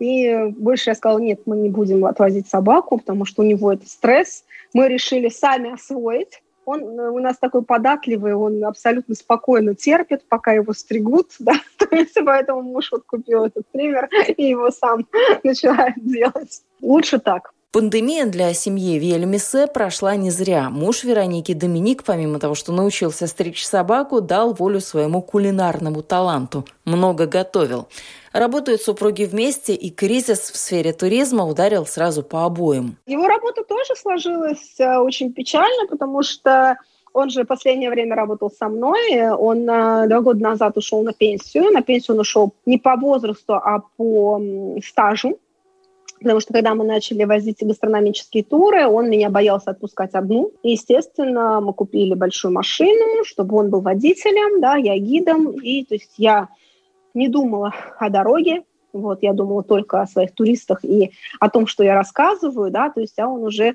И 0.00 0.52
больше 0.58 0.90
я 0.90 0.96
сказала, 0.96 1.18
нет, 1.18 1.40
мы 1.46 1.56
не 1.56 1.70
будем 1.70 2.04
отвозить 2.04 2.46
собаку, 2.46 2.98
потому 2.98 3.24
что 3.24 3.42
у 3.42 3.46
него 3.46 3.72
это 3.72 3.88
стресс. 3.88 4.44
Мы 4.74 4.88
решили 4.88 5.30
сами 5.30 5.72
освоить 5.72 6.42
он 6.66 6.98
э, 6.98 7.10
у 7.10 7.18
нас 7.18 7.38
такой 7.38 7.62
податливый, 7.62 8.34
он 8.34 8.64
абсолютно 8.64 9.14
спокойно 9.14 9.74
терпит, 9.74 10.26
пока 10.28 10.52
его 10.52 10.72
стригут, 10.72 11.30
да, 11.38 11.54
то 11.78 11.94
есть 11.94 12.16
поэтому 12.24 12.62
муж 12.62 12.90
вот 12.92 13.04
купил 13.06 13.44
этот 13.44 13.64
триммер 13.72 14.08
и 14.36 14.44
его 14.44 14.70
сам 14.70 15.06
начинает 15.44 15.94
делать. 15.96 16.62
Лучше 16.80 17.18
так. 17.18 17.53
Пандемия 17.74 18.26
для 18.26 18.54
семьи 18.54 19.00
Виэль 19.00 19.26
прошла 19.66 20.14
не 20.14 20.30
зря. 20.30 20.70
Муж 20.70 21.02
Вероники 21.02 21.54
Доминик, 21.54 22.04
помимо 22.04 22.38
того, 22.38 22.54
что 22.54 22.70
научился 22.70 23.26
стричь 23.26 23.66
собаку, 23.66 24.20
дал 24.20 24.54
волю 24.54 24.78
своему 24.78 25.20
кулинарному 25.20 26.04
таланту. 26.04 26.64
Много 26.84 27.26
готовил. 27.26 27.88
Работают 28.32 28.80
супруги 28.80 29.24
вместе, 29.24 29.74
и 29.74 29.90
кризис 29.90 30.52
в 30.52 30.56
сфере 30.56 30.92
туризма 30.92 31.44
ударил 31.44 31.84
сразу 31.84 32.22
по 32.22 32.44
обоим. 32.44 32.96
Его 33.06 33.26
работа 33.26 33.64
тоже 33.64 33.96
сложилась 33.96 34.78
э, 34.78 34.98
очень 34.98 35.32
печально, 35.32 35.88
потому 35.90 36.22
что 36.22 36.76
он 37.12 37.30
же 37.30 37.44
последнее 37.44 37.90
время 37.90 38.14
работал 38.14 38.52
со 38.56 38.68
мной. 38.68 39.32
Он 39.32 39.68
э, 39.68 40.06
два 40.06 40.20
года 40.20 40.40
назад 40.40 40.76
ушел 40.76 41.02
на 41.02 41.12
пенсию. 41.12 41.72
На 41.72 41.82
пенсию 41.82 42.14
он 42.14 42.20
ушел 42.20 42.54
не 42.66 42.78
по 42.78 42.94
возрасту, 42.94 43.54
а 43.54 43.80
по 43.96 44.40
стажу 44.80 45.40
потому 46.24 46.40
что 46.40 46.54
когда 46.54 46.74
мы 46.74 46.84
начали 46.84 47.24
возить 47.24 47.58
гастрономические 47.60 48.42
туры, 48.42 48.86
он 48.86 49.10
меня 49.10 49.30
боялся 49.30 49.70
отпускать 49.70 50.14
одну. 50.14 50.52
И, 50.62 50.72
естественно, 50.72 51.60
мы 51.60 51.72
купили 51.74 52.14
большую 52.14 52.52
машину, 52.52 53.24
чтобы 53.24 53.56
он 53.56 53.70
был 53.70 53.80
водителем, 53.80 54.60
да, 54.60 54.76
я 54.76 54.98
гидом, 54.98 55.50
и 55.50 55.84
то 55.84 55.94
есть 55.94 56.14
я 56.16 56.48
не 57.12 57.28
думала 57.28 57.72
о 57.98 58.10
дороге, 58.10 58.64
вот, 58.92 59.18
я 59.22 59.32
думала 59.32 59.62
только 59.62 60.00
о 60.00 60.06
своих 60.06 60.32
туристах 60.32 60.84
и 60.84 61.12
о 61.40 61.50
том, 61.50 61.66
что 61.66 61.84
я 61.84 61.94
рассказываю, 61.94 62.70
да, 62.70 62.90
то 62.90 63.00
есть, 63.00 63.18
а 63.18 63.28
он 63.28 63.42
уже 63.42 63.74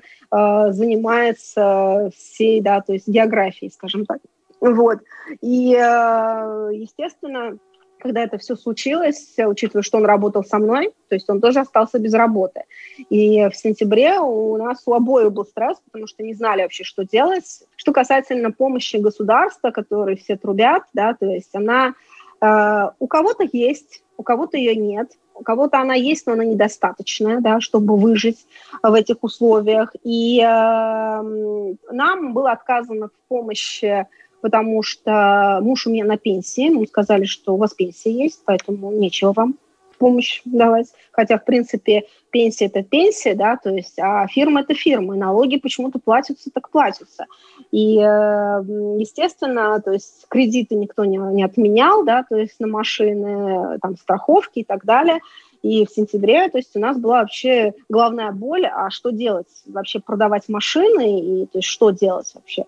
занимается 0.72 2.10
всей, 2.16 2.60
да, 2.60 2.80
то 2.80 2.92
есть 2.94 3.06
географией, 3.06 3.70
скажем 3.70 4.06
так. 4.06 4.18
Вот. 4.60 4.98
И, 5.40 5.74
э, 5.74 6.70
естественно, 6.72 7.58
когда 8.00 8.22
это 8.22 8.38
все 8.38 8.56
случилось, 8.56 9.36
учитывая, 9.38 9.82
что 9.82 9.98
он 9.98 10.04
работал 10.04 10.44
со 10.44 10.58
мной, 10.58 10.92
то 11.08 11.14
есть 11.14 11.28
он 11.28 11.40
тоже 11.40 11.60
остался 11.60 11.98
без 11.98 12.14
работы. 12.14 12.64
И 13.08 13.48
в 13.48 13.56
сентябре 13.56 14.18
у 14.18 14.56
нас 14.56 14.82
у 14.86 14.94
обоих 14.94 15.32
был 15.32 15.44
стресс, 15.44 15.78
потому 15.84 16.06
что 16.06 16.22
не 16.22 16.34
знали 16.34 16.62
вообще, 16.62 16.84
что 16.84 17.04
делать. 17.04 17.62
Что 17.76 17.92
касательно 17.92 18.50
помощи 18.50 18.96
государства, 18.96 19.70
которые 19.70 20.16
все 20.16 20.36
трубят, 20.36 20.82
да, 20.92 21.14
то 21.14 21.26
есть 21.26 21.54
она 21.54 21.94
э, 22.40 22.90
у 22.98 23.06
кого-то 23.06 23.46
есть, 23.50 24.02
у 24.16 24.22
кого-то 24.22 24.56
ее 24.56 24.74
нет, 24.74 25.12
у 25.34 25.42
кого-то 25.42 25.78
она 25.78 25.94
есть, 25.94 26.26
но 26.26 26.34
она 26.34 26.44
недостаточная, 26.44 27.40
да, 27.40 27.60
чтобы 27.60 27.96
выжить 27.96 28.46
в 28.82 28.92
этих 28.92 29.16
условиях. 29.22 29.94
И 30.04 30.40
э, 30.40 30.44
нам 30.44 32.32
было 32.34 32.52
отказано 32.52 33.08
в 33.08 33.28
помощи 33.28 34.06
потому 34.40 34.82
что 34.82 35.60
муж 35.62 35.86
у 35.86 35.90
меня 35.90 36.04
на 36.04 36.16
пенсии. 36.16 36.70
Мы 36.70 36.86
сказали, 36.86 37.24
что 37.24 37.54
у 37.54 37.56
вас 37.56 37.74
пенсия 37.74 38.12
есть, 38.12 38.42
поэтому 38.44 38.90
нечего 38.92 39.32
вам 39.32 39.56
помощь 40.00 40.40
давать. 40.44 40.88
Хотя, 41.12 41.38
в 41.38 41.44
принципе, 41.44 42.04
пенсия– 42.30 42.66
это 42.66 42.82
пенсия, 42.82 43.34
да, 43.34 43.56
то 43.62 43.70
есть, 43.70 43.98
а 43.98 44.26
фирма– 44.26 44.60
это 44.62 44.74
фирма, 44.74 45.14
и 45.14 45.18
налоги 45.18 45.58
почему-то 45.58 45.98
платятся, 45.98 46.50
так 46.50 46.70
платятся. 46.70 47.26
И, 47.70 47.98
э, 47.98 48.62
естественно, 48.98 49.80
то 49.80 49.92
есть 49.92 50.24
кредиты 50.28 50.74
никто 50.74 51.04
не, 51.04 51.18
не 51.18 51.44
отменял, 51.44 52.02
да, 52.04 52.24
то 52.28 52.36
есть 52.36 52.58
на 52.58 52.66
машины, 52.66 53.78
там, 53.80 53.96
страховки 53.98 54.60
и 54.60 54.64
так 54.64 54.84
далее. 54.86 55.20
И 55.62 55.84
в 55.84 55.90
сентябре, 55.90 56.48
то 56.48 56.58
есть 56.58 56.74
у 56.74 56.80
нас 56.80 56.96
была 56.98 57.20
вообще 57.20 57.74
главная 57.88 58.32
боль, 58.32 58.66
а 58.66 58.90
что 58.90 59.10
делать? 59.10 59.48
Вообще 59.66 60.00
продавать 60.00 60.48
машины, 60.48 61.20
и 61.20 61.46
то 61.46 61.58
есть 61.58 61.68
что 61.68 61.90
делать 61.90 62.32
вообще? 62.34 62.64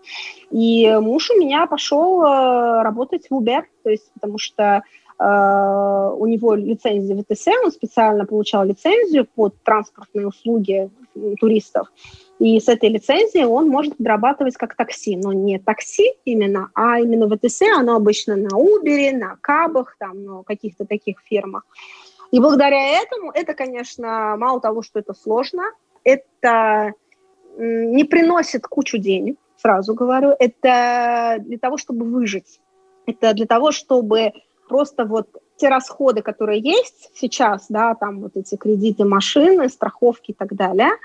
И 0.51 0.91
муж 1.01 1.31
у 1.31 1.39
меня 1.39 1.67
пошел 1.67 2.23
э, 2.23 2.83
работать 2.83 3.27
в 3.31 3.35
Uber, 3.35 3.63
то 3.83 3.91
есть 3.91 4.11
потому 4.13 4.37
что 4.39 4.83
э, 5.19 5.25
у 6.19 6.27
него 6.27 6.55
лицензия 6.55 7.17
ВТС, 7.17 7.49
он 7.65 7.73
специально 7.73 8.27
получал 8.27 8.65
лицензию 8.65 9.27
под 9.35 9.55
транспортные 9.63 10.29
услуги 10.29 10.91
туристов. 11.41 11.89
И 12.39 12.59
с 12.59 12.69
этой 12.69 12.89
лицензией 12.89 13.45
он 13.45 13.69
может 13.69 13.97
подрабатывать 13.97 14.57
как 14.57 14.75
такси, 14.75 15.17
но 15.17 15.33
не 15.33 15.59
такси 15.59 16.13
именно, 16.25 16.71
а 16.75 16.99
именно 16.99 17.29
ВТС, 17.29 17.63
оно 17.63 17.95
обычно 17.95 18.37
на 18.37 18.49
Uber, 18.49 19.17
на 19.17 19.37
Кабах, 19.41 19.97
там, 19.99 20.25
на 20.25 20.43
каких-то 20.43 20.85
таких 20.85 21.21
фирмах. 21.25 21.65
И 22.33 22.41
благодаря 22.41 23.03
этому, 23.03 23.31
это, 23.31 23.55
конечно, 23.55 24.37
мало 24.37 24.61
того, 24.61 24.83
что 24.83 24.99
это 24.99 25.15
сложно, 25.15 25.63
это 26.03 26.95
не 27.57 28.05
приносит 28.05 28.67
кучу 28.67 28.99
денег, 28.99 29.37
сразу 29.57 29.95
говорю, 29.95 30.35
это 30.39 31.37
для 31.41 31.59
того, 31.59 31.77
чтобы 31.77 32.07
выжить. 32.07 32.61
Это 33.07 33.35
для 33.35 33.47
того, 33.47 33.71
чтобы 33.71 34.33
просто 34.69 35.05
вот 35.05 35.29
те 35.57 35.69
расходы, 35.69 36.23
которые 36.23 36.61
есть 36.61 37.11
сейчас, 37.15 37.67
да, 37.69 37.95
там 37.95 38.21
вот 38.23 38.37
эти 38.37 38.57
кредиты 38.57 39.05
машины, 39.05 39.69
страховки 39.69 40.31
и 40.31 40.35
так 40.35 40.55
далее– 40.55 40.91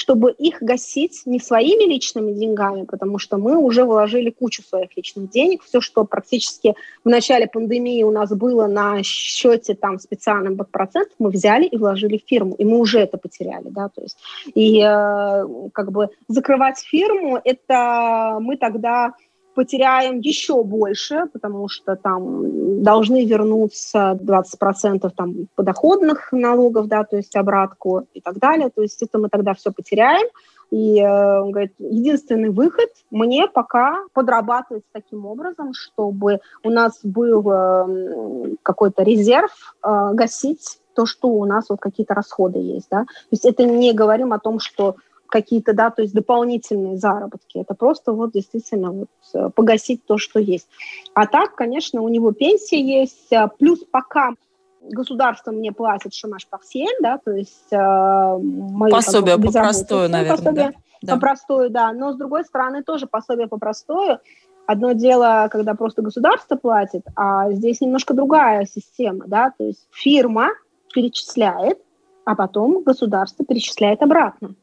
чтобы 0.00 0.30
их 0.30 0.62
гасить 0.62 1.26
не 1.26 1.38
своими 1.38 1.84
личными 1.84 2.32
деньгами, 2.32 2.84
потому 2.84 3.18
что 3.18 3.36
мы 3.36 3.58
уже 3.58 3.84
вложили 3.84 4.30
кучу 4.30 4.62
своих 4.62 4.96
личных 4.96 5.28
денег. 5.28 5.62
Все, 5.62 5.82
что 5.82 6.04
практически 6.04 6.74
в 7.04 7.08
начале 7.10 7.46
пандемии 7.46 8.02
у 8.02 8.10
нас 8.10 8.30
было 8.30 8.66
на 8.66 9.02
счете 9.02 9.74
там 9.74 9.98
специальным 9.98 10.56
процент, 10.56 11.10
мы 11.18 11.28
взяли 11.28 11.66
и 11.66 11.76
вложили 11.76 12.16
в 12.16 12.26
фирму, 12.26 12.54
и 12.54 12.64
мы 12.64 12.78
уже 12.78 13.00
это 13.00 13.18
потеряли, 13.18 13.68
да, 13.68 13.90
то 13.90 14.00
есть 14.00 14.16
и 14.54 14.80
э, 14.80 15.68
как 15.74 15.92
бы 15.92 16.08
закрывать 16.28 16.78
фирму, 16.78 17.38
это 17.44 18.38
мы 18.40 18.56
тогда 18.56 19.12
потеряем 19.54 20.20
еще 20.20 20.62
больше, 20.62 21.26
потому 21.32 21.68
что 21.68 21.96
там 21.96 22.82
должны 22.82 23.24
вернуться 23.24 24.18
20% 24.20 25.10
там 25.16 25.34
подоходных 25.54 26.32
налогов, 26.32 26.86
да, 26.86 27.04
то 27.04 27.16
есть 27.16 27.36
обратку 27.36 28.06
и 28.14 28.20
так 28.20 28.38
далее. 28.38 28.70
То 28.70 28.82
есть 28.82 29.02
это 29.02 29.18
мы 29.18 29.28
тогда 29.28 29.54
все 29.54 29.72
потеряем. 29.72 30.28
И 30.70 31.00
э, 31.00 31.40
он 31.40 31.50
говорит, 31.50 31.72
единственный 31.78 32.50
выход 32.50 32.90
мне 33.10 33.48
пока 33.48 33.98
подрабатывать 34.12 34.84
таким 34.92 35.26
образом, 35.26 35.72
чтобы 35.74 36.38
у 36.62 36.70
нас 36.70 37.00
был 37.02 37.44
э, 37.50 38.54
какой-то 38.62 39.02
резерв 39.02 39.50
э, 39.82 40.10
гасить 40.12 40.78
то, 40.94 41.06
что 41.06 41.28
у 41.28 41.44
нас 41.44 41.66
вот 41.68 41.80
какие-то 41.80 42.14
расходы 42.14 42.58
есть, 42.58 42.88
да. 42.90 43.04
То 43.04 43.32
есть 43.32 43.44
это 43.44 43.64
не 43.64 43.92
говорим 43.92 44.32
о 44.32 44.38
том, 44.38 44.60
что 44.60 44.96
какие-то, 45.30 45.72
да, 45.72 45.90
то 45.90 46.02
есть 46.02 46.14
дополнительные 46.14 46.98
заработки. 46.98 47.58
Это 47.58 47.74
просто 47.74 48.12
вот 48.12 48.32
действительно 48.32 48.92
вот 48.92 49.08
э, 49.34 49.50
погасить 49.54 50.04
то, 50.04 50.18
что 50.18 50.38
есть. 50.38 50.68
А 51.14 51.26
так, 51.26 51.54
конечно, 51.54 52.02
у 52.02 52.08
него 52.08 52.32
пенсия 52.32 52.80
есть, 52.80 53.32
а 53.32 53.48
плюс 53.48 53.84
пока 53.90 54.34
государство 54.82 55.52
мне 55.52 55.72
платит 55.72 56.14
шамаш 56.14 56.46
парсиель, 56.46 56.96
да, 57.00 57.18
то 57.18 57.30
есть 57.30 57.72
э, 57.72 58.38
мои, 58.38 58.90
пособие 58.90 59.38
по 59.38 59.52
простое, 59.52 60.08
наверное, 60.08 60.36
пособие 60.36 60.72
да. 61.02 61.14
по 61.14 61.20
простое, 61.20 61.68
да, 61.68 61.92
но 61.92 62.12
с 62.12 62.16
другой 62.16 62.44
стороны 62.44 62.82
тоже 62.82 63.06
пособие 63.06 63.46
по 63.46 63.58
простое. 63.58 64.20
Одно 64.66 64.92
дело, 64.92 65.48
когда 65.50 65.74
просто 65.74 66.00
государство 66.02 66.56
платит, 66.56 67.02
а 67.16 67.50
здесь 67.52 67.80
немножко 67.80 68.14
другая 68.14 68.66
система, 68.66 69.24
да, 69.26 69.52
то 69.56 69.64
есть 69.64 69.86
фирма 69.90 70.50
перечисляет, 70.92 71.78
а 72.24 72.34
потом 72.36 72.82
государство 72.82 73.44
перечисляет 73.44 74.02
обратно. 74.02 74.54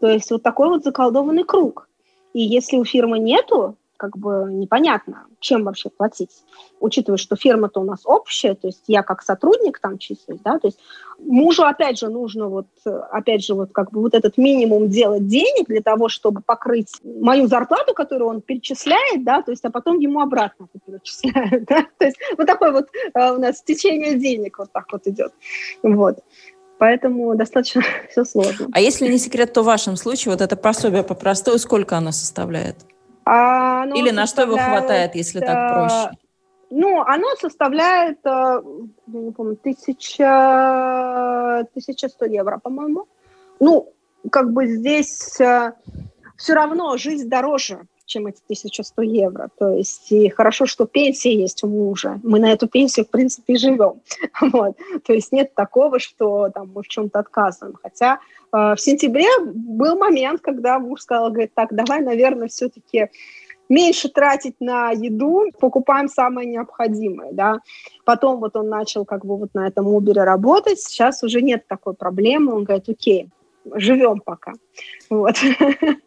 То 0.00 0.08
есть 0.08 0.30
вот 0.30 0.42
такой 0.42 0.68
вот 0.68 0.84
заколдованный 0.84 1.44
круг. 1.44 1.88
И 2.32 2.42
если 2.42 2.76
у 2.76 2.84
фирмы 2.84 3.18
нету, 3.18 3.76
как 3.98 4.16
бы 4.16 4.46
непонятно, 4.50 5.26
чем 5.40 5.64
вообще 5.64 5.90
платить. 5.90 6.30
Учитывая, 6.80 7.18
что 7.18 7.34
фирма-то 7.34 7.80
у 7.80 7.84
нас 7.84 8.02
общая, 8.04 8.54
то 8.54 8.68
есть 8.68 8.84
я 8.86 9.02
как 9.02 9.22
сотрудник 9.22 9.80
там 9.80 9.98
числюсь, 9.98 10.38
да, 10.44 10.58
то 10.58 10.68
есть 10.68 10.78
мужу 11.18 11.64
опять 11.64 11.98
же 11.98 12.08
нужно 12.08 12.48
вот, 12.48 12.68
опять 13.10 13.44
же, 13.44 13.54
вот 13.54 13.72
как 13.72 13.90
бы 13.90 14.00
вот 14.00 14.14
этот 14.14 14.38
минимум 14.38 14.88
делать 14.88 15.26
денег 15.26 15.66
для 15.66 15.82
того, 15.82 16.08
чтобы 16.08 16.40
покрыть 16.40 16.92
мою 17.02 17.48
зарплату, 17.48 17.92
которую 17.92 18.30
он 18.30 18.40
перечисляет, 18.40 19.24
да, 19.24 19.42
то 19.42 19.50
есть, 19.50 19.64
а 19.64 19.70
потом 19.70 19.98
ему 19.98 20.20
обратно 20.20 20.68
перечисляют, 20.86 21.64
да, 21.68 21.84
то 21.98 22.04
есть 22.06 22.18
вот 22.36 22.46
такое 22.46 22.70
вот 22.70 22.86
э, 23.14 23.32
у 23.32 23.38
нас 23.38 23.62
течение 23.62 24.14
денег 24.14 24.58
вот 24.60 24.70
так 24.72 24.90
вот 24.92 25.06
идет, 25.08 25.32
вот. 25.82 26.20
Поэтому 26.78 27.34
достаточно 27.34 27.82
все 28.10 28.24
сложно. 28.24 28.68
А 28.72 28.80
если 28.80 29.08
не 29.08 29.18
секрет, 29.18 29.52
то 29.52 29.62
в 29.62 29.66
вашем 29.66 29.96
случае 29.96 30.32
вот 30.32 30.40
это 30.40 30.56
пособие 30.56 31.02
по 31.02 31.14
простой, 31.14 31.58
сколько 31.58 31.96
оно 31.96 32.12
составляет? 32.12 32.76
А, 33.24 33.82
оно 33.82 33.96
Или 33.96 34.10
на 34.10 34.26
что 34.26 34.42
его 34.42 34.56
хватает, 34.56 35.14
если 35.14 35.40
так 35.40 35.74
проще? 35.74 36.10
Ну, 36.70 37.00
оно 37.00 37.28
составляет, 37.40 38.18
э, 38.24 38.28
я 38.28 38.62
не 39.06 39.32
помню, 39.32 39.56
тысяча, 39.56 40.24
1100 41.60 42.26
евро, 42.26 42.58
по-моему. 42.58 43.06
Ну, 43.58 43.94
как 44.30 44.52
бы 44.52 44.66
здесь 44.66 45.40
э, 45.40 45.72
все 46.36 46.54
равно 46.54 46.96
жизнь 46.98 47.28
дороже 47.28 47.86
чем 48.08 48.26
эти 48.26 48.40
1100 48.46 49.02
евро. 49.02 49.48
То 49.58 49.68
есть 49.70 50.10
и 50.10 50.28
хорошо, 50.30 50.66
что 50.66 50.86
пенсия 50.86 51.34
есть 51.34 51.62
у 51.62 51.68
мужа. 51.68 52.18
Мы 52.24 52.40
на 52.40 52.50
эту 52.50 52.66
пенсию, 52.66 53.06
в 53.06 53.10
принципе, 53.10 53.52
и 53.52 53.58
живем. 53.58 54.00
Вот. 54.40 54.76
То 55.06 55.12
есть 55.12 55.32
нет 55.32 55.54
такого, 55.54 55.98
что 55.98 56.48
там, 56.48 56.72
мы 56.74 56.82
в 56.82 56.88
чем-то 56.88 57.18
отказываем. 57.18 57.76
Хотя 57.82 58.14
э, 58.52 58.74
в 58.74 58.78
сентябре 58.78 59.28
был 59.44 59.96
момент, 59.98 60.40
когда 60.40 60.78
муж 60.78 61.02
сказал, 61.02 61.30
говорит, 61.30 61.52
так, 61.54 61.74
давай, 61.74 62.00
наверное, 62.00 62.48
все-таки 62.48 63.08
меньше 63.68 64.08
тратить 64.08 64.54
на 64.60 64.90
еду, 64.90 65.50
покупаем 65.60 66.08
самое 66.08 66.48
необходимое, 66.48 67.32
да. 67.32 67.58
Потом 68.04 68.40
вот 68.40 68.56
он 68.56 68.68
начал 68.68 69.04
как 69.04 69.26
бы 69.26 69.36
вот 69.36 69.54
на 69.54 69.66
этом 69.66 69.86
Uber 69.88 70.14
работать, 70.14 70.80
сейчас 70.80 71.22
уже 71.22 71.42
нет 71.42 71.66
такой 71.68 71.94
проблемы, 71.94 72.54
он 72.54 72.64
говорит, 72.64 72.88
окей, 72.88 73.28
живем 73.74 74.20
пока. 74.20 74.52
Вот. 75.10 75.36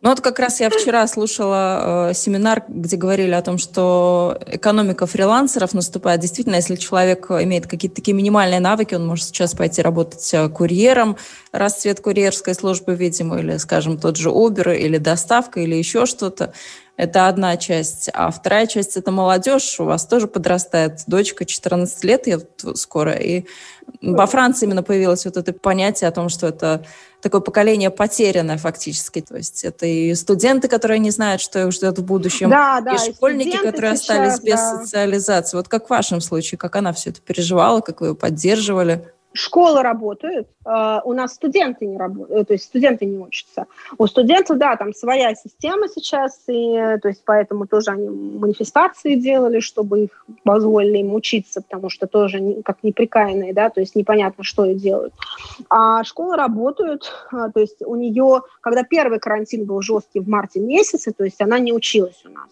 Ну 0.04 0.10
вот 0.10 0.22
как 0.22 0.40
раз 0.40 0.60
я 0.60 0.70
вчера 0.72 1.06
слушала 1.06 2.10
э, 2.10 2.14
семинар, 2.16 2.64
где 2.68 2.98
говорили 2.98 3.32
о 3.32 3.42
том, 3.44 3.60
что 3.60 4.40
экономика 4.48 5.06
фрилансеров 5.06 5.74
наступает. 5.74 6.22
Действительно, 6.22 6.56
если 6.56 6.76
человек 6.76 7.30
имеет 7.30 7.68
какие-то 7.68 7.98
такие 7.98 8.16
минимальные 8.16 8.60
навыки, 8.60 8.96
он 8.96 9.06
может 9.06 9.26
сейчас 9.26 9.54
пойти 9.54 9.84
работать 9.84 10.34
э, 10.34 10.50
курьером, 10.50 11.18
расцвет 11.52 12.00
курьерской 12.00 12.56
службы, 12.56 12.96
видимо, 12.96 13.40
или, 13.40 13.58
скажем, 13.58 14.00
тот 14.00 14.18
же 14.18 14.30
Uber, 14.30 14.76
или 14.76 14.98
доставка, 14.98 15.60
или 15.60 15.76
еще 15.76 16.08
что-то. 16.08 16.54
Это 16.98 17.28
одна 17.28 17.58
часть. 17.58 18.10
А 18.14 18.30
вторая 18.32 18.68
часть– 18.68 18.98
это 18.98 19.12
молодежь. 19.12 19.80
У 19.80 19.86
вас 19.86 20.06
тоже 20.06 20.28
подрастает 20.28 21.02
дочка, 21.08 21.46
14 21.46 22.04
лет 22.04 22.28
я 22.28 22.40
скоро. 22.76 23.14
И 23.14 23.46
во 24.02 24.26
Франции 24.26 24.66
именно 24.66 24.84
появилось 24.84 25.26
вот 25.26 25.38
это 25.38 25.54
понятие 25.54 26.08
о 26.08 26.12
том, 26.12 26.30
что 26.30 26.48
это 26.48 26.86
такое 27.22 27.42
поколение 27.42 27.90
потерянное 27.90 28.58
фактически. 28.58 29.22
То 29.22 29.38
есть 29.38 29.64
это 29.64 29.86
и 29.86 30.14
студенты, 30.16 30.68
которые 30.68 31.00
не 31.00 31.12
знают, 31.12 31.42
что 31.42 31.66
их 31.66 31.72
ждет 31.72 31.98
в 32.00 32.04
будущем, 32.04 32.50
да, 32.50 32.82
да, 32.82 32.96
и 32.96 33.14
школьники, 33.14 33.58
которые 33.58 33.96
сейчас, 33.96 34.10
остались 34.10 34.40
без 34.40 34.56
да. 34.56 34.80
социализации. 34.80 35.58
Вот 35.58 35.68
как 35.68 35.88
в 35.88 35.90
вашем 35.90 36.22
случае, 36.22 36.58
как 36.58 36.76
она 36.76 36.94
все 36.94 37.12
это 37.12 37.22
переживала, 37.22 37.82
как 37.82 38.02
вы 38.02 38.08
ее 38.08 38.16
поддерживали? 38.16 39.12
Школы 39.34 39.82
работают, 39.82 40.48
э, 40.66 41.00
у 41.04 41.14
нас 41.14 41.34
студенты 41.34 41.86
не 41.86 41.98
работают, 41.98 42.42
э, 42.42 42.46
то 42.46 42.54
есть 42.54 42.66
студенты 42.66 43.06
не 43.06 43.18
учатся. 43.18 43.66
У 43.98 44.08
студентов, 44.08 44.58
да, 44.58 44.76
там 44.76 44.94
своя 44.94 45.34
система 45.36 45.88
сейчас, 45.88 46.42
и 46.48 46.98
то 47.02 47.08
есть 47.08 47.24
поэтому 47.26 47.68
тоже 47.68 47.92
они 47.92 48.10
манифестации 48.10 49.16
делали, 49.16 49.60
чтобы 49.60 50.06
их 50.06 50.26
позволили 50.44 51.00
им 51.00 51.14
учиться, 51.14 51.62
потому 51.62 51.90
что 51.90 52.08
тоже 52.08 52.62
как 52.66 52.84
неприкаянные, 52.84 53.54
да, 53.54 53.70
то 53.70 53.80
есть 53.80 53.96
непонятно, 53.96 54.44
что 54.44 54.66
и 54.66 54.76
делают. 54.76 55.14
А 55.70 56.04
школы 56.04 56.36
работают, 56.36 57.12
э, 57.32 57.50
то 57.54 57.60
есть 57.60 57.82
у 57.82 57.96
нее, 57.96 58.42
когда 58.62 58.84
первый 58.84 59.20
карантин 59.20 59.66
был 59.66 59.82
жесткий 59.82 60.20
в 60.20 60.28
марте 60.28 60.60
месяце, 60.60 61.14
то 61.14 61.24
есть 61.24 61.42
она 61.42 61.60
не 61.60 61.74
училась 61.74 62.22
у 62.26 62.30
нас. 62.30 62.50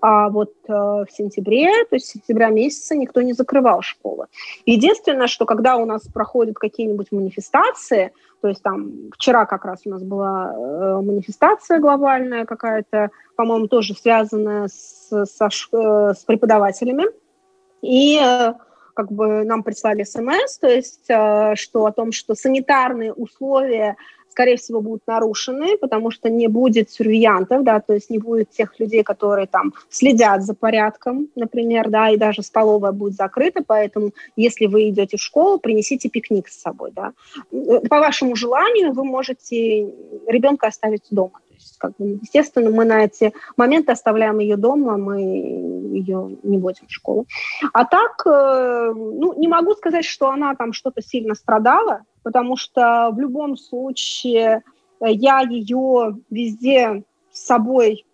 А 0.00 0.28
вот 0.28 0.52
э, 0.68 0.72
в 0.72 1.06
сентябре, 1.10 1.68
то 1.84 1.96
есть 1.96 2.06
сентября 2.06 2.48
месяца 2.48 2.94
никто 2.94 3.22
не 3.22 3.32
закрывал 3.32 3.82
школы. 3.82 4.26
Единственное, 4.66 5.26
что 5.26 5.46
когда 5.46 5.76
у 5.76 5.86
нас 5.86 6.02
проходят 6.08 6.56
какие-нибудь 6.56 7.12
манифестации, 7.12 8.12
то 8.40 8.48
есть 8.48 8.62
там 8.62 9.10
вчера 9.14 9.46
как 9.46 9.64
раз 9.64 9.80
у 9.84 9.90
нас 9.90 10.02
была 10.02 10.52
э, 10.54 11.00
манифестация 11.00 11.78
глобальная 11.78 12.44
какая-то, 12.44 13.10
по-моему, 13.36 13.68
тоже 13.68 13.94
связанная 13.94 14.68
с, 14.68 15.08
со, 15.26 15.46
э, 15.46 16.14
с 16.14 16.24
преподавателями, 16.24 17.04
и 17.80 18.20
как 18.94 19.12
бы 19.12 19.44
нам 19.44 19.62
прислали 19.62 20.02
смс, 20.02 20.58
то 20.58 20.66
есть 20.66 21.04
что 21.04 21.86
о 21.86 21.92
том, 21.92 22.10
что 22.10 22.34
санитарные 22.34 23.12
условия 23.12 23.96
скорее 24.38 24.56
всего, 24.56 24.80
будут 24.80 25.02
нарушены, 25.08 25.76
потому 25.78 26.12
что 26.12 26.30
не 26.30 26.46
будет 26.46 26.90
сурвиянтов, 26.92 27.64
да, 27.64 27.80
то 27.80 27.94
есть 27.94 28.08
не 28.08 28.18
будет 28.18 28.50
тех 28.50 28.78
людей, 28.78 29.02
которые 29.02 29.48
там 29.48 29.74
следят 29.90 30.44
за 30.44 30.54
порядком, 30.54 31.26
например, 31.34 31.90
да, 31.90 32.10
и 32.10 32.16
даже 32.16 32.42
столовая 32.42 32.92
будет 32.92 33.14
закрыта, 33.14 33.64
поэтому 33.66 34.12
если 34.36 34.66
вы 34.66 34.90
идете 34.90 35.16
в 35.16 35.20
школу, 35.20 35.58
принесите 35.58 36.08
пикник 36.08 36.46
с 36.46 36.60
собой, 36.60 36.92
да. 36.94 37.14
По 37.90 37.98
вашему 37.98 38.36
желанию 38.36 38.92
вы 38.92 39.04
можете 39.04 39.92
ребенка 40.28 40.68
оставить 40.68 41.02
дома. 41.10 41.40
Есть, 41.58 41.78
как 41.78 41.92
бы, 41.98 42.18
естественно, 42.22 42.70
мы 42.70 42.84
на 42.84 43.04
эти 43.04 43.32
моменты 43.56 43.92
оставляем 43.92 44.38
ее 44.38 44.56
дома, 44.56 44.96
мы 44.96 45.20
ее 45.20 46.36
не 46.42 46.58
водим 46.58 46.86
в 46.86 46.92
школу. 46.92 47.26
А 47.72 47.84
так, 47.84 48.22
э, 48.26 48.92
ну, 48.94 49.34
не 49.38 49.48
могу 49.48 49.74
сказать, 49.74 50.04
что 50.04 50.30
она 50.30 50.54
там 50.54 50.72
что-то 50.72 51.02
сильно 51.02 51.34
страдала, 51.34 52.02
потому 52.22 52.56
что 52.56 53.10
в 53.12 53.18
любом 53.18 53.56
случае 53.56 54.62
э, 55.00 55.10
я 55.10 55.40
ее 55.40 56.16
везде 56.30 57.02
с 57.32 57.46
собой 57.46 58.04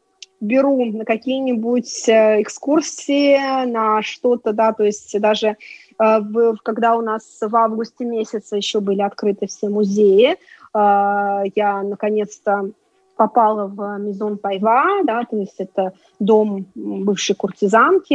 беру 0.40 0.84
на 0.86 1.04
какие-нибудь 1.04 2.08
э, 2.08 2.40
экскурсии, 2.40 3.66
на 3.66 4.00
что-то, 4.02 4.52
да, 4.52 4.72
то 4.72 4.84
есть 4.84 5.18
даже 5.20 5.56
когда 5.96 6.96
у 6.96 7.02
нас 7.02 7.38
в 7.40 7.54
августе 7.54 8.04
месяце 8.04 8.56
еще 8.56 8.80
были 8.80 9.00
открыты 9.00 9.46
все 9.46 9.68
музеи, 9.68 10.36
я 10.74 11.82
наконец-то 11.84 12.72
попала 13.16 13.66
в 13.66 13.98
Мизон 13.98 14.38
Пайва, 14.38 15.02
да, 15.04 15.24
то 15.24 15.36
есть 15.36 15.54
это 15.58 15.92
дом 16.18 16.66
бывшей 16.74 17.36
куртизанки, 17.36 18.14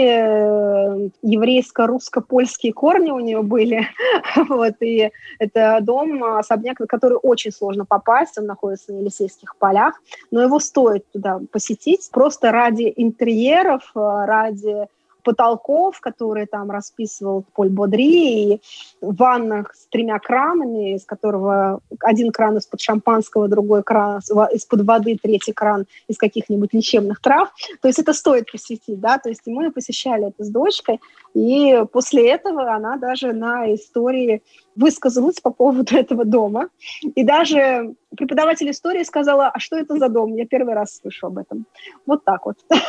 еврейско-русско-польские 1.26 2.74
корни 2.74 3.12
у 3.12 3.20
нее 3.20 3.42
были, 3.42 3.88
вот, 4.50 4.76
и 4.82 5.12
это 5.40 5.80
дом, 5.82 6.24
особняк, 6.24 6.80
на 6.80 6.88
который 6.88 7.18
очень 7.22 7.52
сложно 7.52 7.86
попасть, 7.86 8.38
он 8.38 8.46
находится 8.46 8.94
на 8.94 9.00
Елисейских 9.00 9.56
полях, 9.58 9.96
но 10.32 10.42
его 10.42 10.60
стоит 10.60 11.10
туда 11.12 11.40
посетить 11.52 12.10
просто 12.12 12.52
ради 12.52 12.92
интерьеров, 12.96 13.92
ради 13.94 14.88
потолков, 15.24 16.00
которые 16.00 16.46
там 16.46 16.72
расписывал 16.72 17.46
Поль 17.54 17.70
Бодри, 17.70 18.54
и 18.54 18.62
ваннах 19.02 19.74
с 19.76 19.88
тремя 19.88 20.20
кранами, 20.20 20.96
из 20.96 21.06
которого 21.06 21.80
один 22.02 22.32
кран 22.32 22.58
из-под 22.58 22.82
шампанского, 22.82 23.48
другой 23.48 23.84
кран 23.84 24.20
из-под 24.54 24.82
воды, 24.82 25.18
третий 25.22 25.54
кран 25.54 25.86
из 26.08 26.18
каких-нибудь 26.18 26.74
лечебных 26.74 27.22
трав. 27.22 27.50
То 27.82 27.88
есть 27.88 28.00
это 28.00 28.14
стоит 28.14 28.52
посетить, 28.52 29.00
да, 29.00 29.18
то 29.18 29.30
есть 29.30 29.42
мы 29.46 29.72
посещали 29.72 30.28
это 30.28 30.44
с 30.44 30.50
дочкой, 30.50 31.00
и 31.34 31.84
после 31.92 32.30
этого 32.30 32.74
она 32.74 32.98
даже 32.98 33.34
на 33.34 33.74
истории 33.74 34.42
высказалась 34.76 35.40
по 35.40 35.52
поводу 35.52 35.96
этого 35.98 36.26
дома. 36.26 36.70
И 37.16 37.24
даже 37.24 37.96
преподаватель 38.16 38.70
истории 38.72 39.04
сказала, 39.04 39.48
а 39.48 39.60
что 39.60 39.78
это 39.78 39.98
за 39.98 40.10
дом? 40.10 40.34
Я 40.36 40.46
первый 40.46 40.74
раз 40.74 40.98
слышу 40.98 41.28
об 41.28 41.38
этом. 41.38 41.66
Вот 42.06 42.24
так 42.24 42.46
вот. 42.46 42.58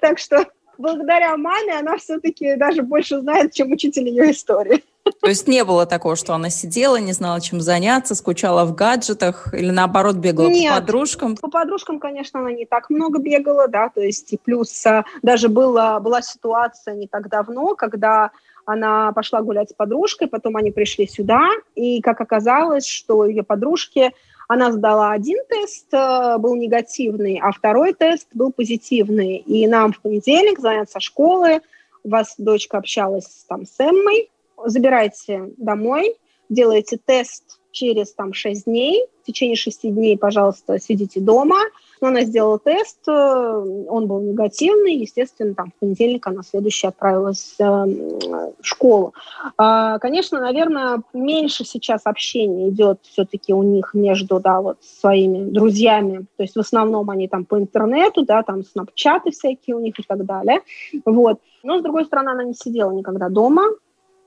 Так 0.00 0.18
что 0.18 0.46
благодаря 0.82 1.36
маме 1.36 1.78
она 1.78 1.96
все-таки 1.96 2.56
даже 2.56 2.82
больше 2.82 3.20
знает, 3.20 3.52
чем 3.52 3.72
учитель 3.72 4.08
ее 4.08 4.32
истории. 4.32 4.82
То 5.20 5.28
есть 5.28 5.48
не 5.48 5.64
было 5.64 5.86
такого, 5.86 6.16
что 6.16 6.34
она 6.34 6.50
сидела, 6.50 6.96
не 6.96 7.12
знала, 7.12 7.40
чем 7.40 7.60
заняться, 7.60 8.14
скучала 8.14 8.64
в 8.64 8.74
гаджетах 8.74 9.54
или 9.54 9.70
наоборот 9.70 10.16
бегала 10.16 10.48
Нет, 10.48 10.74
по 10.74 10.80
подружкам? 10.80 11.36
По 11.36 11.48
подружкам, 11.48 11.98
конечно, 11.98 12.40
она 12.40 12.52
не 12.52 12.66
так 12.66 12.90
много 12.90 13.18
бегала, 13.18 13.68
да, 13.68 13.88
то 13.88 14.00
есть 14.00 14.32
и 14.32 14.36
плюс 14.36 14.84
а, 14.86 15.04
даже 15.22 15.48
была, 15.48 15.98
была 16.00 16.22
ситуация 16.22 16.94
не 16.94 17.06
так 17.06 17.28
давно, 17.28 17.74
когда 17.74 18.30
она 18.64 19.12
пошла 19.12 19.42
гулять 19.42 19.70
с 19.70 19.74
подружкой, 19.74 20.28
потом 20.28 20.56
они 20.56 20.70
пришли 20.70 21.08
сюда, 21.08 21.48
и 21.74 22.00
как 22.00 22.20
оказалось, 22.20 22.86
что 22.86 23.24
ее 23.26 23.42
подружки 23.42 24.12
она 24.52 24.70
сдала 24.70 25.12
один 25.12 25.38
тест, 25.48 25.86
э, 25.92 26.36
был 26.38 26.54
негативный, 26.56 27.40
а 27.42 27.52
второй 27.52 27.94
тест 27.94 28.28
был 28.34 28.52
позитивный. 28.52 29.36
И 29.36 29.66
нам 29.66 29.92
в 29.92 30.00
понедельник 30.00 30.58
звонят 30.58 30.90
со 30.90 31.00
школы, 31.00 31.62
у 32.04 32.10
вас 32.10 32.34
дочка 32.36 32.78
общалась 32.78 33.46
там 33.48 33.64
с 33.64 33.74
Эммой, 33.78 34.30
забирайте 34.66 35.52
домой, 35.56 36.16
делаете 36.50 36.98
тест 37.02 37.60
через 37.72 38.12
там 38.12 38.32
6 38.32 38.66
дней, 38.66 39.06
в 39.22 39.26
течение 39.26 39.56
6 39.56 39.92
дней, 39.92 40.16
пожалуйста, 40.16 40.78
сидите 40.78 41.20
дома– 41.20 41.58
но 42.02 42.08
она 42.08 42.22
сделала 42.22 42.58
тест, 42.58 42.98
э, 43.06 43.12
он 43.12 44.08
был 44.08 44.20
негативный, 44.20 44.96
естественно, 44.96 45.54
там 45.54 45.70
в 45.70 45.74
понедельник 45.78 46.26
она 46.26 46.42
следующая 46.42 46.88
отправилась 46.88 47.54
э, 47.60 47.64
в 47.64 48.52
школу. 48.60 49.14
А, 49.56 50.00
конечно, 50.00 50.40
наверное, 50.40 51.02
меньше 51.12 51.64
сейчас 51.64 52.02
общения 52.04 52.70
идет 52.70 52.98
все-таки 53.02 53.54
у 53.54 53.62
них 53.62 53.94
между, 53.94 54.40
да, 54.40 54.60
вот 54.60 54.78
своими 54.82 55.48
друзьями, 55.48 56.26
то 56.36 56.42
есть 56.42 56.56
в 56.56 56.60
основном 56.60 57.08
они 57.08 57.28
там 57.28 57.44
по 57.44 57.56
интернету, 57.56 58.24
да, 58.24 58.42
там 58.42 58.64
снапчаты 58.64 59.30
всякие 59.30 59.76
у 59.76 59.78
них 59.78 59.94
и 59.96 60.02
так 60.02 60.24
далее, 60.24 60.60
вот. 61.04 61.38
Но, 61.62 61.78
с 61.78 61.82
другой 61.82 62.04
стороны, 62.06 62.30
она 62.30 62.42
не 62.42 62.54
сидела 62.54 62.90
никогда 62.90 63.28
дома, 63.28 63.62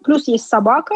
плюс 0.01 0.29
есть 0.29 0.47
собака, 0.47 0.95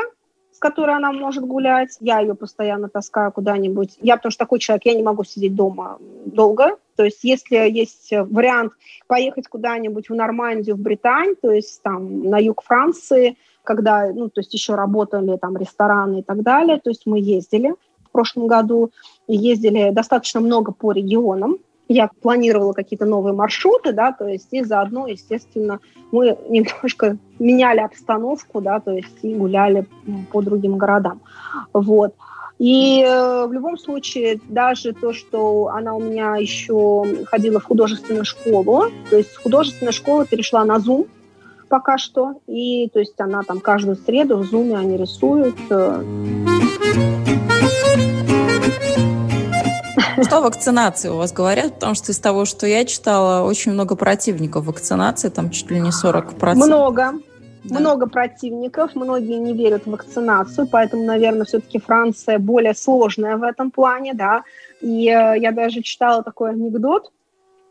с 0.60 0.62
которой 0.62 0.98
она 0.98 1.13
может 1.13 1.45
гулять. 1.45 1.95
Я 2.02 2.19
ее 2.19 2.36
постоянно 2.36 2.89
таскаю 2.89 3.32
куда-нибудь. 3.32 3.98
Я, 4.02 4.17
потому 4.17 4.32
что 4.32 4.39
такой 4.39 4.60
человек, 4.60 4.86
я 4.86 4.93
не 4.93 5.04
могу 5.04 5.24
сидеть 5.24 5.56
дома 5.56 6.00
долго. 6.26 6.76
То 6.98 7.06
есть 7.06 7.24
если 7.24 7.56
есть 7.56 8.12
вариант 8.12 8.74
поехать 9.08 9.48
куда-нибудь 9.48 10.10
в 10.10 10.15
Нормандию, 10.15 10.76
в 10.76 10.80
Британь, 10.80 11.36
то 11.41 11.50
есть 11.50 11.82
там 11.82 12.24
на 12.24 12.39
юг 12.39 12.62
Франции, 12.62 13.38
когда, 13.63 14.12
ну, 14.12 14.28
то 14.28 14.41
есть 14.41 14.54
еще 14.54 14.76
работали 14.76 15.38
там 15.38 15.56
рестораны 15.56 16.19
и 16.19 16.24
так 16.24 16.43
далее, 16.43 16.78
то 16.78 16.89
есть 16.89 17.06
мы 17.06 17.22
ездили 17.22 17.74
в 18.04 18.12
прошлом 18.12 18.48
году, 18.48 18.91
ездили 19.28 19.91
достаточно 19.91 20.41
много 20.41 20.74
по 20.74 20.91
регионам, 20.91 21.60
я 21.89 22.10
планировала 22.21 22.73
какие-то 22.73 23.06
новые 23.06 23.34
маршруты, 23.34 23.91
да, 23.91 24.13
то 24.13 24.28
есть 24.28 24.47
и 24.52 24.63
заодно, 24.63 25.08
естественно, 25.08 25.80
мы 26.12 26.38
немножко 26.49 27.17
меняли 27.39 27.80
обстановку, 27.80 28.62
да, 28.62 28.80
то 28.80 28.91
есть 28.91 29.17
и 29.23 29.36
гуляли 29.36 29.86
по 30.32 30.41
другим 30.41 30.78
городам, 30.78 31.21
вот. 31.73 32.13
И 32.60 33.02
э, 33.02 33.45
в 33.47 33.54
любом 33.54 33.78
случае, 33.78 34.41
даже 34.49 34.91
то, 34.91 35.13
что 35.13 35.69
она 35.69 35.95
у 35.95 36.02
меня 36.02 36.36
еще 36.36 37.06
ходила 37.25 37.62
в 37.62 37.63
художественную 37.63 38.25
школу, 38.25 38.88
то 39.10 39.15
есть 39.15 39.34
художественная 39.38 39.93
школа 39.93 40.25
перешла 40.25 40.65
на 40.65 40.75
Zoom 40.75 41.08
пока 41.69 41.97
что, 41.97 42.34
и 42.47 42.89
то 42.89 42.99
есть 42.99 43.19
она 43.19 43.43
там 43.43 43.62
каждую 43.62 43.95
среду 43.95 44.38
в 44.38 44.54
Zoom 44.54 44.75
они 44.75 44.97
рисуют. 44.97 45.56
Э, 45.69 46.04
что 50.28 50.38
о 50.38 50.42
вакцинации 50.42 51.10
у 51.10 51.18
вас 51.18 51.32
говорят? 51.32 51.76
Потому 51.76 51.96
что 51.96 52.12
из 52.12 52.20
того, 52.20 52.46
что 52.46 52.68
я 52.68 52.86
читала, 52.86 53.46
очень 53.46 53.72
много 53.72 53.96
противников 53.96 54.66
вакцинации, 54.66 55.30
там 55.30 55.50
чуть 55.50 55.70
ли 55.72 55.80
не 55.80 55.90
40%. 55.90 56.56
Много. 56.56 57.14
Да. 57.64 57.80
Много 57.80 58.08
противников, 58.08 58.96
многие 58.96 59.38
не 59.38 59.54
верят 59.54 59.86
в 59.86 59.92
вакцинацию, 59.92 60.68
поэтому, 60.72 61.04
наверное, 61.04 61.46
все-таки 61.46 61.78
Франция 61.78 62.40
более 62.40 62.74
сложная 62.74 63.36
в 63.36 63.44
этом 63.44 63.70
плане, 63.70 64.14
да. 64.14 64.44
И 64.82 65.10
э, 65.10 65.38
я 65.38 65.52
даже 65.52 65.82
читала 65.82 66.24
такой 66.24 66.52
анекдот, 66.52 67.12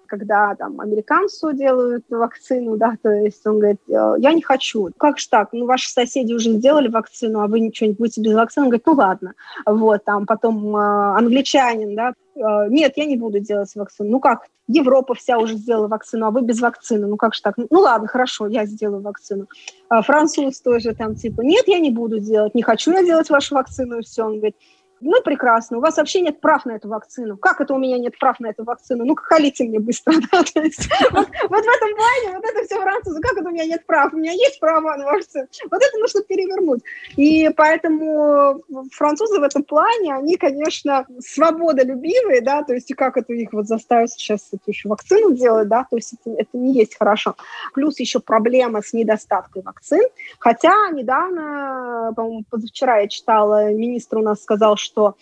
когда 0.08 0.54
там 0.56 0.80
американцу 0.80 1.52
делают 1.52 2.04
вакцину, 2.08 2.76
да, 2.76 2.96
то 3.00 3.10
есть 3.10 3.46
он 3.46 3.58
говорит, 3.60 3.80
«Э, 3.88 4.14
я 4.18 4.32
не 4.32 4.42
хочу. 4.42 4.90
Как 4.96 5.18
же 5.18 5.28
так? 5.28 5.50
Ну, 5.52 5.66
ваши 5.66 5.90
соседи 5.90 6.32
уже 6.32 6.50
сделали 6.52 6.88
вакцину, 6.88 7.40
а 7.40 7.46
вы 7.46 7.60
ничего 7.60 7.88
не 7.88 7.94
будете 7.94 8.20
без 8.20 8.34
вакцины? 8.34 8.64
Он 8.64 8.70
говорит, 8.70 8.86
ну 8.86 8.92
ладно. 8.94 9.34
Вот, 9.66 10.04
там 10.04 10.26
потом 10.26 10.74
э, 10.76 11.18
англичанин, 11.18 11.94
да, 11.94 12.14
э, 12.34 12.68
нет, 12.68 12.94
я 12.96 13.04
не 13.04 13.16
буду 13.16 13.38
делать 13.38 13.74
вакцину. 13.74 14.10
Ну 14.10 14.20
как, 14.20 14.46
Европа 14.68 15.14
вся 15.14 15.38
уже 15.38 15.54
сделала 15.54 15.88
вакцину, 15.88 16.26
а 16.26 16.30
вы 16.30 16.42
без 16.42 16.60
вакцины. 16.60 17.06
Ну 17.06 17.16
как 17.16 17.34
же 17.34 17.42
так? 17.42 17.54
Ну 17.56 17.80
ладно, 17.80 18.06
хорошо, 18.06 18.46
я 18.48 18.66
сделаю 18.66 19.02
вакцину. 19.02 19.46
А 19.88 20.02
француз 20.02 20.60
тоже 20.60 20.94
там 20.94 21.14
типа, 21.14 21.40
нет, 21.40 21.64
я 21.66 21.78
не 21.78 21.90
буду 21.90 22.18
делать, 22.18 22.54
не 22.54 22.62
хочу 22.62 22.92
я 22.92 23.02
делать 23.02 23.30
вашу 23.30 23.54
вакцину, 23.54 23.98
и 23.98 24.02
все. 24.02 24.24
Он 24.24 24.36
говорит, 24.36 24.56
ну, 25.00 25.22
прекрасно, 25.22 25.78
у 25.78 25.80
вас 25.80 25.96
вообще 25.96 26.20
нет 26.20 26.40
прав 26.40 26.64
на 26.66 26.72
эту 26.72 26.88
вакцину. 26.88 27.36
Как 27.36 27.60
это 27.60 27.74
у 27.74 27.78
меня 27.78 27.98
нет 27.98 28.18
прав 28.18 28.40
на 28.40 28.48
эту 28.48 28.64
вакцину? 28.64 29.04
Ну-ка, 29.04 29.22
халите 29.24 29.64
мне 29.64 29.78
быстро. 29.78 30.12
Вот, 30.28 31.64
в 31.64 31.68
этом 31.68 31.94
плане, 31.96 32.36
вот 32.36 32.44
это 32.44 32.64
все 32.64 32.80
французы, 32.80 33.20
как 33.20 33.38
это 33.38 33.48
у 33.48 33.52
меня 33.52 33.64
нет 33.64 33.84
прав? 33.86 34.12
У 34.12 34.16
меня 34.16 34.32
есть 34.32 34.60
право 34.60 34.96
на 34.96 35.04
вакцину. 35.06 35.46
Вот 35.70 35.82
это 35.82 35.98
нужно 35.98 36.22
перевернуть. 36.22 36.82
И 37.16 37.48
поэтому 37.56 38.62
французы 38.92 39.40
в 39.40 39.42
этом 39.42 39.62
плане, 39.64 40.14
они, 40.14 40.36
конечно, 40.36 41.06
свободолюбивые, 41.20 42.40
да, 42.40 42.62
то 42.62 42.74
есть 42.74 42.90
и 42.90 42.94
как 42.94 43.16
это 43.16 43.32
их 43.32 43.52
вот 43.52 43.66
заставить 43.66 44.10
сейчас 44.12 44.48
эту 44.52 44.62
еще 44.66 44.88
вакцину 44.88 45.34
делать, 45.34 45.68
да, 45.68 45.86
то 45.88 45.96
есть 45.96 46.14
это, 46.14 46.36
это 46.36 46.50
не 46.52 46.74
есть 46.74 46.96
хорошо. 46.98 47.36
Плюс 47.74 47.98
еще 48.00 48.20
проблема 48.20 48.82
с 48.82 48.92
недостаткой 48.92 49.62
вакцин. 49.62 50.02
Хотя 50.38 50.90
недавно, 50.90 52.12
по-моему, 52.16 52.44
позавчера 52.50 52.98
я 52.98 53.08
читала, 53.08 53.72
министр 53.72 54.18
у 54.18 54.22
нас 54.22 54.42
сказал, 54.42 54.76
что 54.76 54.87
что 54.88 55.14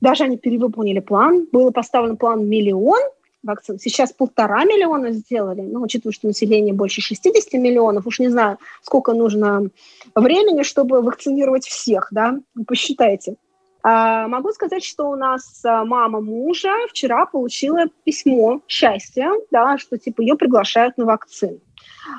даже 0.00 0.24
они 0.24 0.36
перевыполнили 0.36 1.00
план. 1.00 1.46
Был 1.52 1.72
поставлен 1.72 2.16
план 2.16 2.46
миллион 2.48 3.00
вакцин. 3.42 3.78
Сейчас 3.78 4.12
полтора 4.12 4.64
миллиона 4.64 5.12
сделали. 5.12 5.60
Ну, 5.60 5.82
учитывая, 5.82 6.12
что 6.12 6.26
население 6.26 6.74
больше 6.74 7.00
60 7.00 7.52
миллионов, 7.54 8.06
уж 8.06 8.18
не 8.18 8.28
знаю, 8.28 8.58
сколько 8.82 9.12
нужно 9.12 9.68
времени, 10.14 10.62
чтобы 10.62 11.02
вакцинировать 11.02 11.66
всех, 11.66 12.08
да? 12.10 12.38
Посчитайте. 12.66 13.36
А, 13.82 14.28
могу 14.28 14.50
сказать, 14.52 14.82
что 14.82 15.10
у 15.10 15.16
нас 15.16 15.62
а, 15.64 15.84
мама 15.84 16.22
мужа 16.22 16.72
вчера 16.88 17.26
получила 17.26 17.84
письмо 18.04 18.62
счастья, 18.66 19.30
да, 19.50 19.76
что 19.76 19.98
типа 19.98 20.22
ее 20.22 20.36
приглашают 20.36 20.96
на 20.96 21.04
вакцину. 21.04 21.58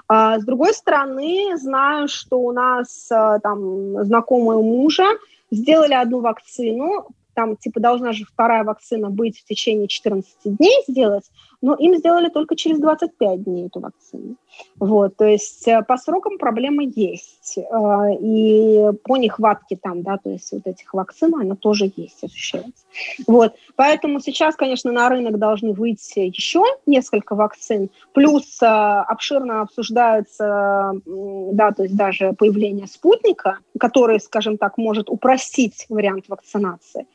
А, 0.07 0.39
с 0.39 0.45
другой 0.45 0.75
стороны, 0.75 1.57
знаю, 1.57 2.07
что 2.07 2.39
у 2.39 2.51
нас 2.51 3.07
там 3.07 4.03
знакомые 4.05 4.61
мужа 4.61 5.07
сделали 5.55 5.93
одну 5.93 6.21
вакцину, 6.21 7.07
там 7.33 7.57
типа 7.57 7.79
должна 7.79 8.13
же 8.13 8.25
вторая 8.25 8.63
вакцина 8.63 9.09
быть 9.09 9.39
в 9.39 9.45
течение 9.45 9.87
14 9.87 10.33
дней 10.45 10.83
сделать, 10.87 11.25
но 11.61 11.75
им 11.75 11.95
сделали 11.95 12.29
только 12.29 12.55
через 12.55 12.79
25 12.79 13.43
дней 13.43 13.67
эту 13.67 13.79
вакцину. 13.79 14.35
Вот, 14.79 15.15
то 15.17 15.25
есть 15.25 15.67
э, 15.67 15.81
по 15.83 15.97
срокам 15.97 16.37
проблемы 16.37 16.91
есть. 16.95 17.57
Э, 17.57 18.13
и 18.19 18.91
по 19.03 19.17
нехватке 19.17 19.77
там, 19.81 20.01
да, 20.01 20.17
то 20.17 20.29
есть 20.29 20.51
вот 20.51 20.65
этих 20.65 20.93
вакцин, 20.93 21.35
она 21.35 21.55
тоже 21.55 21.91
есть, 21.95 22.23
ощущается. 22.23 22.85
Вот, 23.27 23.53
поэтому 23.75 24.19
сейчас, 24.19 24.55
конечно, 24.55 24.91
на 24.91 25.09
рынок 25.09 25.37
должны 25.37 25.73
выйти 25.73 26.19
еще 26.19 26.63
несколько 26.85 27.35
вакцин, 27.35 27.89
плюс 28.13 28.61
э, 28.61 28.65
обширно 28.65 29.61
обсуждается, 29.61 30.93
да, 31.05 31.71
то 31.71 31.83
есть 31.83 31.95
даже 31.95 32.33
появление 32.33 32.87
спутника, 32.87 33.59
который, 33.79 34.19
скажем 34.19 34.57
так, 34.57 34.77
может 34.77 35.09
упростить 35.09 35.85
вариант 35.89 36.25
вакцинации. 36.27 37.07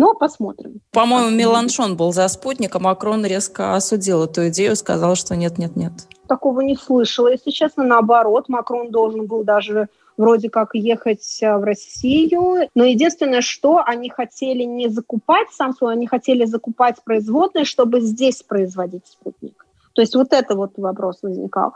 Но 0.00 0.14
посмотрим. 0.14 0.80
По-моему, 0.92 1.28
Меланшон 1.28 1.94
был 1.94 2.10
за 2.10 2.26
спутник, 2.28 2.74
а 2.74 2.78
Макрон 2.78 3.26
резко 3.26 3.74
осудил 3.74 4.24
эту 4.24 4.48
идею, 4.48 4.74
сказал, 4.74 5.14
что 5.14 5.36
нет-нет-нет. 5.36 5.92
Такого 6.26 6.62
не 6.62 6.74
слышала. 6.74 7.28
Если 7.28 7.50
честно, 7.50 7.84
наоборот, 7.84 8.48
Макрон 8.48 8.90
должен 8.90 9.26
был 9.26 9.44
даже 9.44 9.90
вроде 10.16 10.48
как 10.48 10.70
ехать 10.72 11.42
э, 11.42 11.54
в 11.54 11.64
Россию. 11.64 12.70
Но 12.74 12.84
единственное, 12.84 13.42
что 13.42 13.82
они 13.84 14.08
хотели 14.08 14.62
не 14.62 14.88
закупать 14.88 15.48
Samsung, 15.60 15.90
они 15.90 16.06
хотели 16.06 16.46
закупать 16.46 16.96
производные, 17.04 17.66
чтобы 17.66 18.00
здесь 18.00 18.42
производить 18.42 19.06
спутник. 19.06 19.66
То 19.92 20.00
есть 20.00 20.14
вот 20.14 20.32
это 20.32 20.54
вот 20.56 20.78
вопрос 20.78 21.18
возникал. 21.20 21.74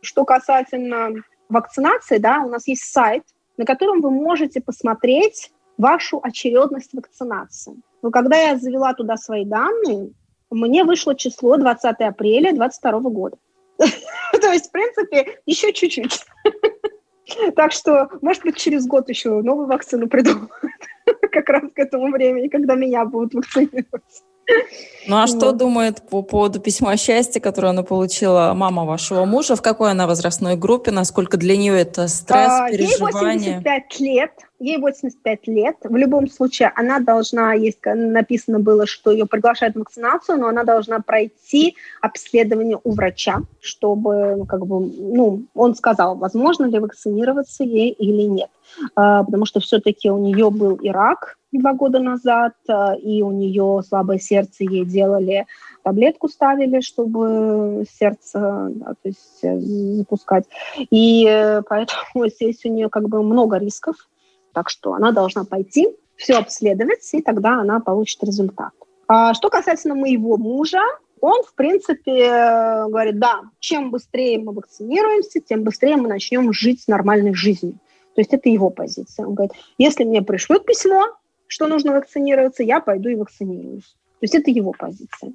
Что 0.00 0.24
касательно 0.24 1.10
вакцинации, 1.50 2.16
да, 2.16 2.44
у 2.46 2.48
нас 2.48 2.66
есть 2.66 2.90
сайт, 2.90 3.24
на 3.58 3.66
котором 3.66 4.00
вы 4.00 4.10
можете 4.10 4.62
посмотреть 4.62 5.50
вашу 5.78 6.20
очередность 6.22 6.92
вакцинации. 6.92 7.76
Но 8.02 8.10
когда 8.10 8.36
я 8.36 8.58
завела 8.58 8.92
туда 8.94 9.16
свои 9.16 9.44
данные, 9.44 10.10
мне 10.50 10.84
вышло 10.84 11.14
число 11.14 11.56
20 11.56 12.00
апреля 12.00 12.52
2022 12.52 13.10
года. 13.10 13.36
То 13.78 14.52
есть, 14.52 14.68
в 14.68 14.72
принципе, 14.72 15.40
еще 15.46 15.72
чуть-чуть. 15.72 16.24
Так 17.56 17.72
что, 17.72 18.08
может 18.22 18.42
быть, 18.42 18.56
через 18.56 18.86
год 18.86 19.10
еще 19.10 19.42
новую 19.42 19.66
вакцину 19.66 20.08
придумают. 20.08 20.50
Как 21.30 21.46
раз 21.50 21.62
к 21.74 21.78
этому 21.78 22.10
времени, 22.10 22.48
когда 22.48 22.74
меня 22.74 23.04
будут 23.04 23.34
вакцинировать. 23.34 24.22
Ну 25.06 25.16
а 25.16 25.26
что 25.26 25.52
думает 25.52 26.00
по 26.08 26.22
поводу 26.22 26.58
письма 26.58 26.96
счастья, 26.96 27.38
которое 27.38 27.68
она 27.68 27.82
получила 27.82 28.54
мама 28.54 28.86
вашего 28.86 29.26
мужа? 29.26 29.56
В 29.56 29.62
какой 29.62 29.90
она 29.90 30.06
возрастной 30.06 30.56
группе? 30.56 30.90
Насколько 30.90 31.36
для 31.36 31.58
нее 31.58 31.78
это 31.78 32.08
стресс, 32.08 32.48
а, 32.48 32.70
переживание? 32.70 33.46
Ей 33.46 33.56
85 33.56 34.00
лет. 34.00 34.30
Ей 34.60 34.78
85 34.78 35.46
лет. 35.46 35.76
В 35.84 35.94
любом 35.96 36.28
случае 36.28 36.72
она 36.74 36.98
должна, 36.98 37.52
есть 37.54 37.78
написано 37.84 38.58
было, 38.58 38.86
что 38.86 39.12
ее 39.12 39.26
приглашают 39.26 39.76
на 39.76 39.80
вакцинацию, 39.80 40.38
но 40.38 40.48
она 40.48 40.64
должна 40.64 40.98
пройти 41.00 41.76
обследование 42.00 42.78
у 42.82 42.92
врача, 42.92 43.42
чтобы, 43.60 44.34
ну, 44.36 44.46
как 44.46 44.66
бы, 44.66 44.80
ну, 44.80 45.44
он 45.54 45.74
сказал, 45.74 46.16
возможно 46.16 46.66
ли 46.66 46.78
вакцинироваться 46.78 47.62
ей 47.62 47.90
или 47.90 48.22
нет. 48.22 48.50
А, 48.94 49.22
потому 49.22 49.46
что 49.46 49.60
все-таки 49.60 50.10
у 50.10 50.18
нее 50.18 50.50
был 50.50 50.74
и 50.74 50.88
рак, 50.90 51.38
два 51.52 51.72
года 51.72 52.00
назад, 52.00 52.54
э, 52.68 52.98
и 52.98 53.22
у 53.22 53.32
нее 53.32 53.82
слабое 53.86 54.18
сердце, 54.18 54.64
ей 54.64 54.84
делали 54.84 55.46
таблетку 55.82 56.28
ставили, 56.28 56.80
чтобы 56.80 57.84
сердце 57.90 58.68
да, 58.74 58.94
то 59.02 59.08
есть, 59.08 59.38
э, 59.42 59.58
запускать. 59.58 60.44
И 60.90 61.26
э, 61.28 61.62
поэтому 61.68 62.28
здесь 62.28 62.64
у 62.64 62.68
нее 62.68 62.88
как 62.88 63.08
бы 63.08 63.22
много 63.22 63.56
рисков, 63.56 63.96
так 64.58 64.70
что 64.70 64.94
она 64.94 65.12
должна 65.12 65.44
пойти, 65.44 65.86
все 66.16 66.34
обследовать, 66.34 67.08
и 67.12 67.22
тогда 67.22 67.60
она 67.60 67.78
получит 67.78 68.24
результат. 68.24 68.72
А 69.06 69.32
что 69.32 69.50
касается 69.50 69.94
моего 69.94 70.36
мужа, 70.36 70.82
он, 71.20 71.44
в 71.44 71.54
принципе, 71.54 72.26
говорит, 72.88 73.20
да, 73.20 73.42
чем 73.60 73.92
быстрее 73.92 74.40
мы 74.40 74.52
вакцинируемся, 74.52 75.40
тем 75.40 75.62
быстрее 75.62 75.94
мы 75.94 76.08
начнем 76.08 76.52
жить 76.52 76.82
нормальной 76.88 77.34
жизнью. 77.34 77.74
То 78.16 78.20
есть 78.20 78.34
это 78.34 78.48
его 78.48 78.70
позиция. 78.70 79.26
Он 79.26 79.34
говорит, 79.34 79.52
если 79.78 80.02
мне 80.02 80.22
пришлют 80.22 80.66
письмо, 80.66 81.06
что 81.46 81.68
нужно 81.68 81.92
вакцинироваться, 81.92 82.64
я 82.64 82.80
пойду 82.80 83.10
и 83.10 83.14
вакцинируюсь. 83.14 83.94
То 84.18 84.24
есть 84.24 84.34
это 84.34 84.50
его 84.50 84.72
позиция. 84.72 85.34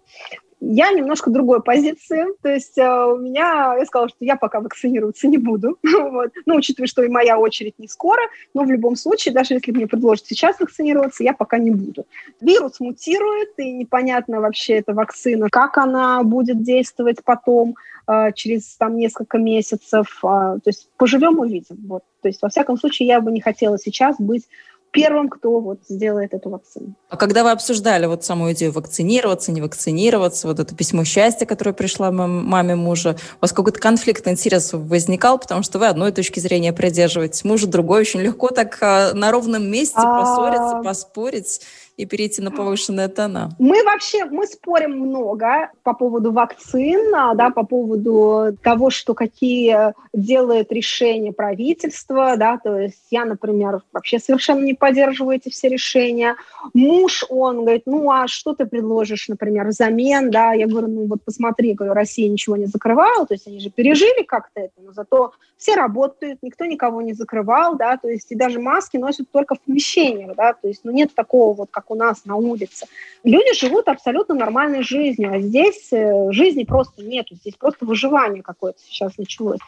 Я 0.66 0.92
немножко 0.92 1.30
другой 1.30 1.62
позиции, 1.62 2.26
то 2.42 2.48
есть 2.48 2.78
э, 2.78 2.84
у 2.84 3.18
меня, 3.18 3.76
я 3.78 3.86
сказала, 3.86 4.08
что 4.08 4.20
я 4.22 4.38
пока 4.38 4.62
вакцинироваться 4.62 5.28
не 5.28 5.38
буду, 5.38 5.78
вот. 5.84 6.32
ну, 6.46 6.56
учитывая, 6.56 6.88
что 6.88 7.04
и 7.04 7.10
моя 7.10 7.38
очередь 7.38 7.78
не 7.80 7.90
скоро, 7.90 8.22
но 8.54 8.64
в 8.64 8.72
любом 8.72 8.96
случае, 8.96 9.34
даже 9.34 9.56
если 9.56 9.72
мне 9.72 9.88
предложат 9.88 10.26
сейчас 10.26 10.58
вакцинироваться, 10.62 11.22
я 11.22 11.34
пока 11.34 11.58
не 11.58 11.72
буду. 11.72 12.06
Вирус 12.40 12.80
мутирует, 12.80 13.50
и 13.58 13.74
непонятно 13.74 14.40
вообще 14.40 14.76
эта 14.76 14.94
вакцина, 14.94 15.50
как 15.50 15.78
она 15.78 16.24
будет 16.24 16.64
действовать 16.64 17.18
потом, 17.26 17.76
э, 18.08 18.32
через 18.34 18.78
там 18.78 18.96
несколько 18.96 19.40
месяцев, 19.40 20.08
э, 20.24 20.28
то 20.28 20.68
есть 20.68 20.88
поживем 20.96 21.40
увидим, 21.40 21.78
вот. 21.88 22.04
То 22.22 22.30
есть, 22.30 22.42
во 22.42 22.48
всяком 22.48 22.78
случае, 22.78 23.10
я 23.10 23.20
бы 23.20 23.34
не 23.34 23.42
хотела 23.42 23.78
сейчас 23.78 24.16
быть 24.18 24.48
первым, 24.94 25.28
кто 25.28 25.60
вот 25.60 25.80
сделает 25.90 26.34
эту 26.34 26.50
вакцину. 26.50 26.94
А 27.10 27.18
когда 27.18 27.44
вы 27.44 27.52
обсуждали 27.52 28.06
вот 28.06 28.24
саму 28.24 28.52
идею 28.54 28.72
вакцинироваться, 28.72 29.52
не 29.52 29.62
вакцинироваться, 29.62 30.48
вот 30.48 30.60
это 30.60 30.76
письмо 30.76 31.04
счастья, 31.04 31.46
которое 31.46 31.74
пришло 31.74 32.12
маме 32.12 32.76
мужа, 32.76 33.18
у 33.38 33.42
вас 33.42 33.52
какой-то 33.52 33.80
конфликт 33.80 34.26
интересов 34.28 34.82
возникал, 34.86 35.40
потому 35.40 35.64
что 35.64 35.80
вы 35.80 35.88
одной 35.88 36.12
точки 36.12 36.40
зрения 36.40 36.72
придерживаетесь, 36.72 37.44
мужа 37.44 37.68
другой, 37.68 38.02
очень 38.02 38.22
легко 38.22 38.50
так 38.50 38.78
а, 38.82 39.14
на 39.14 39.32
ровном 39.32 39.70
месте 39.70 39.98
а. 39.98 40.20
поссориться, 40.20 40.82
поспорить 40.84 41.62
и 41.98 42.06
перейти 42.06 42.42
на 42.42 42.52
повышенные 42.52 43.08
тона? 43.08 43.52
Мы 43.60 43.84
вообще, 43.84 44.26
мы 44.26 44.48
спорим 44.48 45.00
много 45.00 45.72
по 45.84 45.94
поводу 45.94 46.32
вакцин, 46.32 47.14
а, 47.14 47.36
да, 47.36 47.50
по 47.50 47.64
поводу 47.64 48.58
того, 48.64 48.90
что 48.90 49.14
какие 49.14 49.94
делает 50.14 50.72
решения 50.72 51.32
правительство, 51.32 52.36
да, 52.38 52.58
то 52.58 52.78
есть 52.78 53.08
я, 53.12 53.26
например, 53.26 53.82
вообще 53.92 54.20
совершенно 54.20 54.64
не 54.64 54.74
поддерживаю 54.74 55.38
эти 55.38 55.50
все 55.50 55.70
решения. 55.70 56.36
Муж, 56.74 57.26
он 57.30 57.62
говорит, 57.62 57.84
ну, 57.86 58.12
а 58.12 58.28
что 58.28 58.54
ты 58.54 58.66
предложишь, 58.66 59.28
например, 59.28 59.68
взамен, 59.68 60.32
да, 60.32 60.54
я 60.54 60.68
говорю, 60.68 60.88
ну, 60.88 61.08
вот 61.08 61.24
посмотри, 61.24 61.74
говорю, 61.74 61.94
Россия 61.94 62.30
ничего 62.30 62.56
не 62.56 62.66
закрывала, 62.66 63.26
то 63.26 63.34
есть 63.34 63.48
они 63.48 63.60
же 63.60 63.70
пережили 63.70 64.24
как-то 64.24 64.62
это, 64.62 64.74
но 64.82 64.92
зато 64.92 65.34
все 65.58 65.76
работают, 65.76 66.40
никто 66.42 66.66
никого 66.66 67.02
не 67.02 67.14
закрывал, 67.14 67.78
да, 67.78 67.98
то 67.98 68.10
есть 68.10 68.32
и 68.32 68.36
даже 68.36 68.60
маски 68.60 68.98
носят 68.98 69.30
только 69.32 69.56
в 69.56 69.62
помещениях, 69.62 70.36
да, 70.36 70.54
то 70.54 70.68
есть, 70.68 70.82
ну, 70.84 70.92
нет 70.92 71.14
такого 71.16 71.54
вот, 71.54 71.70
как 71.72 71.83
как 71.84 71.92
у 71.92 71.96
нас 71.96 72.26
на 72.26 72.36
улице. 72.36 72.86
Люди 73.24 73.54
живут 73.54 73.88
абсолютно 73.88 74.36
нормальной 74.36 74.84
жизнью, 74.84 75.32
а 75.34 75.40
здесь 75.40 75.92
э, 75.92 76.32
жизни 76.32 76.64
просто 76.64 77.04
нету, 77.04 77.36
здесь 77.36 77.56
просто 77.56 77.86
выживание 77.86 78.42
какое-то 78.42 78.80
сейчас 78.88 79.18
началось. 79.18 79.60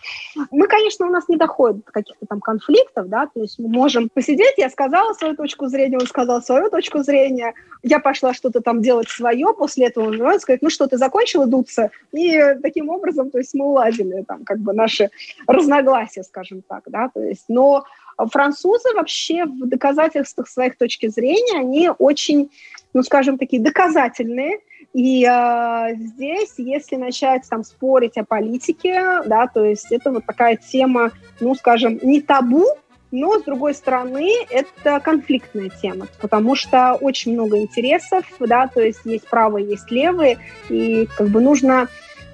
Мы, 0.51 0.67
конечно, 0.67 1.07
у 1.07 1.09
нас 1.09 1.27
не 1.29 1.37
доходит 1.37 1.85
до 1.85 1.91
каких-то 1.91 2.25
там 2.25 2.39
конфликтов, 2.39 3.07
да, 3.07 3.27
то 3.27 3.41
есть 3.41 3.59
мы 3.59 3.67
можем 3.69 4.09
посидеть, 4.09 4.55
я 4.57 4.69
сказала 4.69 5.13
свою 5.13 5.35
точку 5.35 5.67
зрения, 5.67 5.97
он 5.97 6.07
сказал 6.07 6.41
свою 6.41 6.69
точку 6.69 7.03
зрения, 7.03 7.53
я 7.83 7.99
пошла 7.99 8.33
что-то 8.33 8.61
там 8.61 8.81
делать 8.81 9.09
свое, 9.09 9.53
после 9.57 9.87
этого 9.87 10.07
он 10.07 10.39
сказать, 10.39 10.61
ну 10.61 10.69
что, 10.69 10.87
ты 10.87 10.97
закончила 10.97 11.45
дуться? 11.45 11.91
И 12.11 12.39
таким 12.61 12.89
образом, 12.89 13.29
то 13.29 13.37
есть 13.37 13.53
мы 13.53 13.65
уладили 13.65 14.23
там 14.23 14.43
как 14.43 14.59
бы 14.59 14.73
наши 14.73 15.09
разногласия, 15.47 16.23
скажем 16.23 16.61
так, 16.61 16.83
да, 16.87 17.09
то 17.13 17.21
есть, 17.21 17.45
но 17.47 17.85
Французы 18.17 18.93
вообще 18.95 19.45
в 19.45 19.67
доказательствах 19.67 20.47
своих 20.47 20.77
точки 20.77 21.07
зрения, 21.07 21.59
они 21.59 21.89
очень, 21.97 22.51
ну, 22.93 23.03
скажем, 23.03 23.37
такие 23.37 23.61
доказательные. 23.61 24.59
И 24.93 25.27
э, 25.29 25.95
здесь, 25.95 26.53
если 26.57 26.95
начать 26.95 27.43
там 27.49 27.65
спорить 27.65 28.17
о 28.17 28.23
политике, 28.23 29.21
да, 29.25 29.47
то 29.47 29.65
есть 29.65 29.91
это 29.91 30.11
вот 30.11 30.25
такая 30.25 30.55
тема, 30.55 31.11
ну, 31.41 31.53
скажем, 31.55 31.99
не 32.01 32.21
табу, 32.21 32.65
но, 33.11 33.39
с 33.39 33.43
другой 33.43 33.73
стороны, 33.73 34.29
это 34.49 34.99
конфликтная 34.99 35.69
тема, 35.69 36.07
потому 36.21 36.55
что 36.55 36.93
очень 36.99 37.33
много 37.33 37.57
интересов, 37.57 38.25
да, 38.39 38.67
то 38.67 38.81
есть 38.81 39.01
есть 39.05 39.27
правые, 39.27 39.67
есть 39.67 39.91
левые, 39.91 40.37
и 40.69 41.07
как 41.17 41.27
бы 41.27 41.41
нужно 41.41 41.87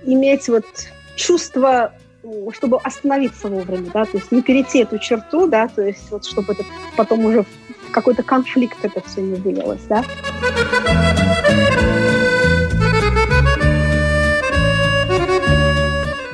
иметь 0.04 0.48
вот 0.48 0.66
чувство 1.16 1.94
чтобы 2.54 2.78
остановиться 2.78 3.48
вовремя, 3.48 3.90
да, 3.94 4.06
то 4.06 4.18
есть 4.18 4.32
не 4.32 4.42
перейти 4.42 4.80
эту 4.80 5.00
черту, 5.00 5.48
да, 5.48 5.68
то 5.68 5.82
есть 5.82 6.12
вот 6.12 6.26
чтобы 6.26 6.54
это 6.54 6.64
потом 6.96 7.26
уже 7.26 7.46
какой-то 7.92 8.24
конфликт 8.24 8.78
это 8.84 9.02
все 9.02 9.22
не 9.22 9.36
вылилось, 9.36 9.82
да. 9.90 10.04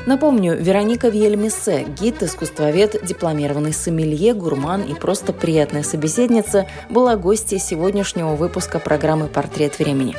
На 0.05 0.13
Напомню, 0.13 0.55
Вероника 0.55 1.09
Вьельмесе, 1.09 1.83
гид, 1.83 2.23
искусствовед, 2.23 3.05
дипломированный 3.05 3.73
сомелье, 3.73 4.33
гурман 4.33 4.83
и 4.83 4.93
просто 4.93 5.33
приятная 5.33 5.83
собеседница, 5.83 6.65
была 6.89 7.17
гостьей 7.17 7.59
сегодняшнего 7.59 8.35
выпуска 8.35 8.79
программы 8.79 9.27
«Портрет 9.27 9.77
времени». 9.79 10.15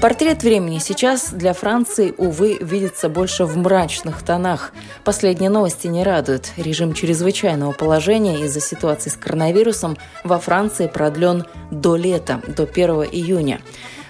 Портрет 0.00 0.44
времени 0.44 0.78
сейчас 0.78 1.30
для 1.32 1.52
Франции, 1.52 2.14
увы, 2.16 2.58
видится 2.60 3.08
больше 3.08 3.44
в 3.46 3.56
мрачных 3.56 4.22
тонах. 4.22 4.72
Последние 5.02 5.50
новости 5.50 5.88
не 5.88 6.04
радуют. 6.04 6.52
Режим 6.56 6.92
чрезвычайного 6.92 7.72
положения 7.72 8.44
из-за 8.44 8.60
ситуации 8.60 9.10
с 9.10 9.16
коронавирусом 9.16 9.98
во 10.22 10.38
Франции 10.38 10.86
продлен 10.86 11.46
до 11.72 11.96
лета, 11.96 12.40
до 12.46 12.62
1 12.62 12.90
июня. 13.10 13.60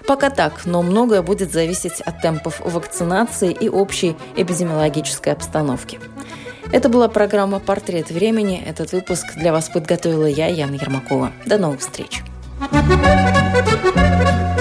Пока 0.07 0.29
так, 0.29 0.67
но 0.67 0.83
многое 0.83 1.23
будет 1.23 1.53
зависеть 1.53 2.03
от 2.03 2.21
темпов 2.21 2.61
вакцинации 2.63 3.51
и 3.51 3.71
общей 3.71 4.15
эпидемиологической 4.37 5.33
обстановки. 5.33 6.01
Это 6.71 6.91
была 6.91 7.09
программа 7.09 7.61
«Портрет 7.61 8.11
времени». 8.11 8.63
Этот 8.63 8.93
выпуск 8.93 9.25
для 9.37 9.53
вас 9.53 9.71
подготовила 9.71 10.27
я, 10.27 10.49
Яна 10.49 10.75
Ермакова. 10.75 11.33
До 11.47 11.57
новых 11.57 11.81
встреч! 11.81 12.23
thank 12.61 14.49
you 14.49 14.58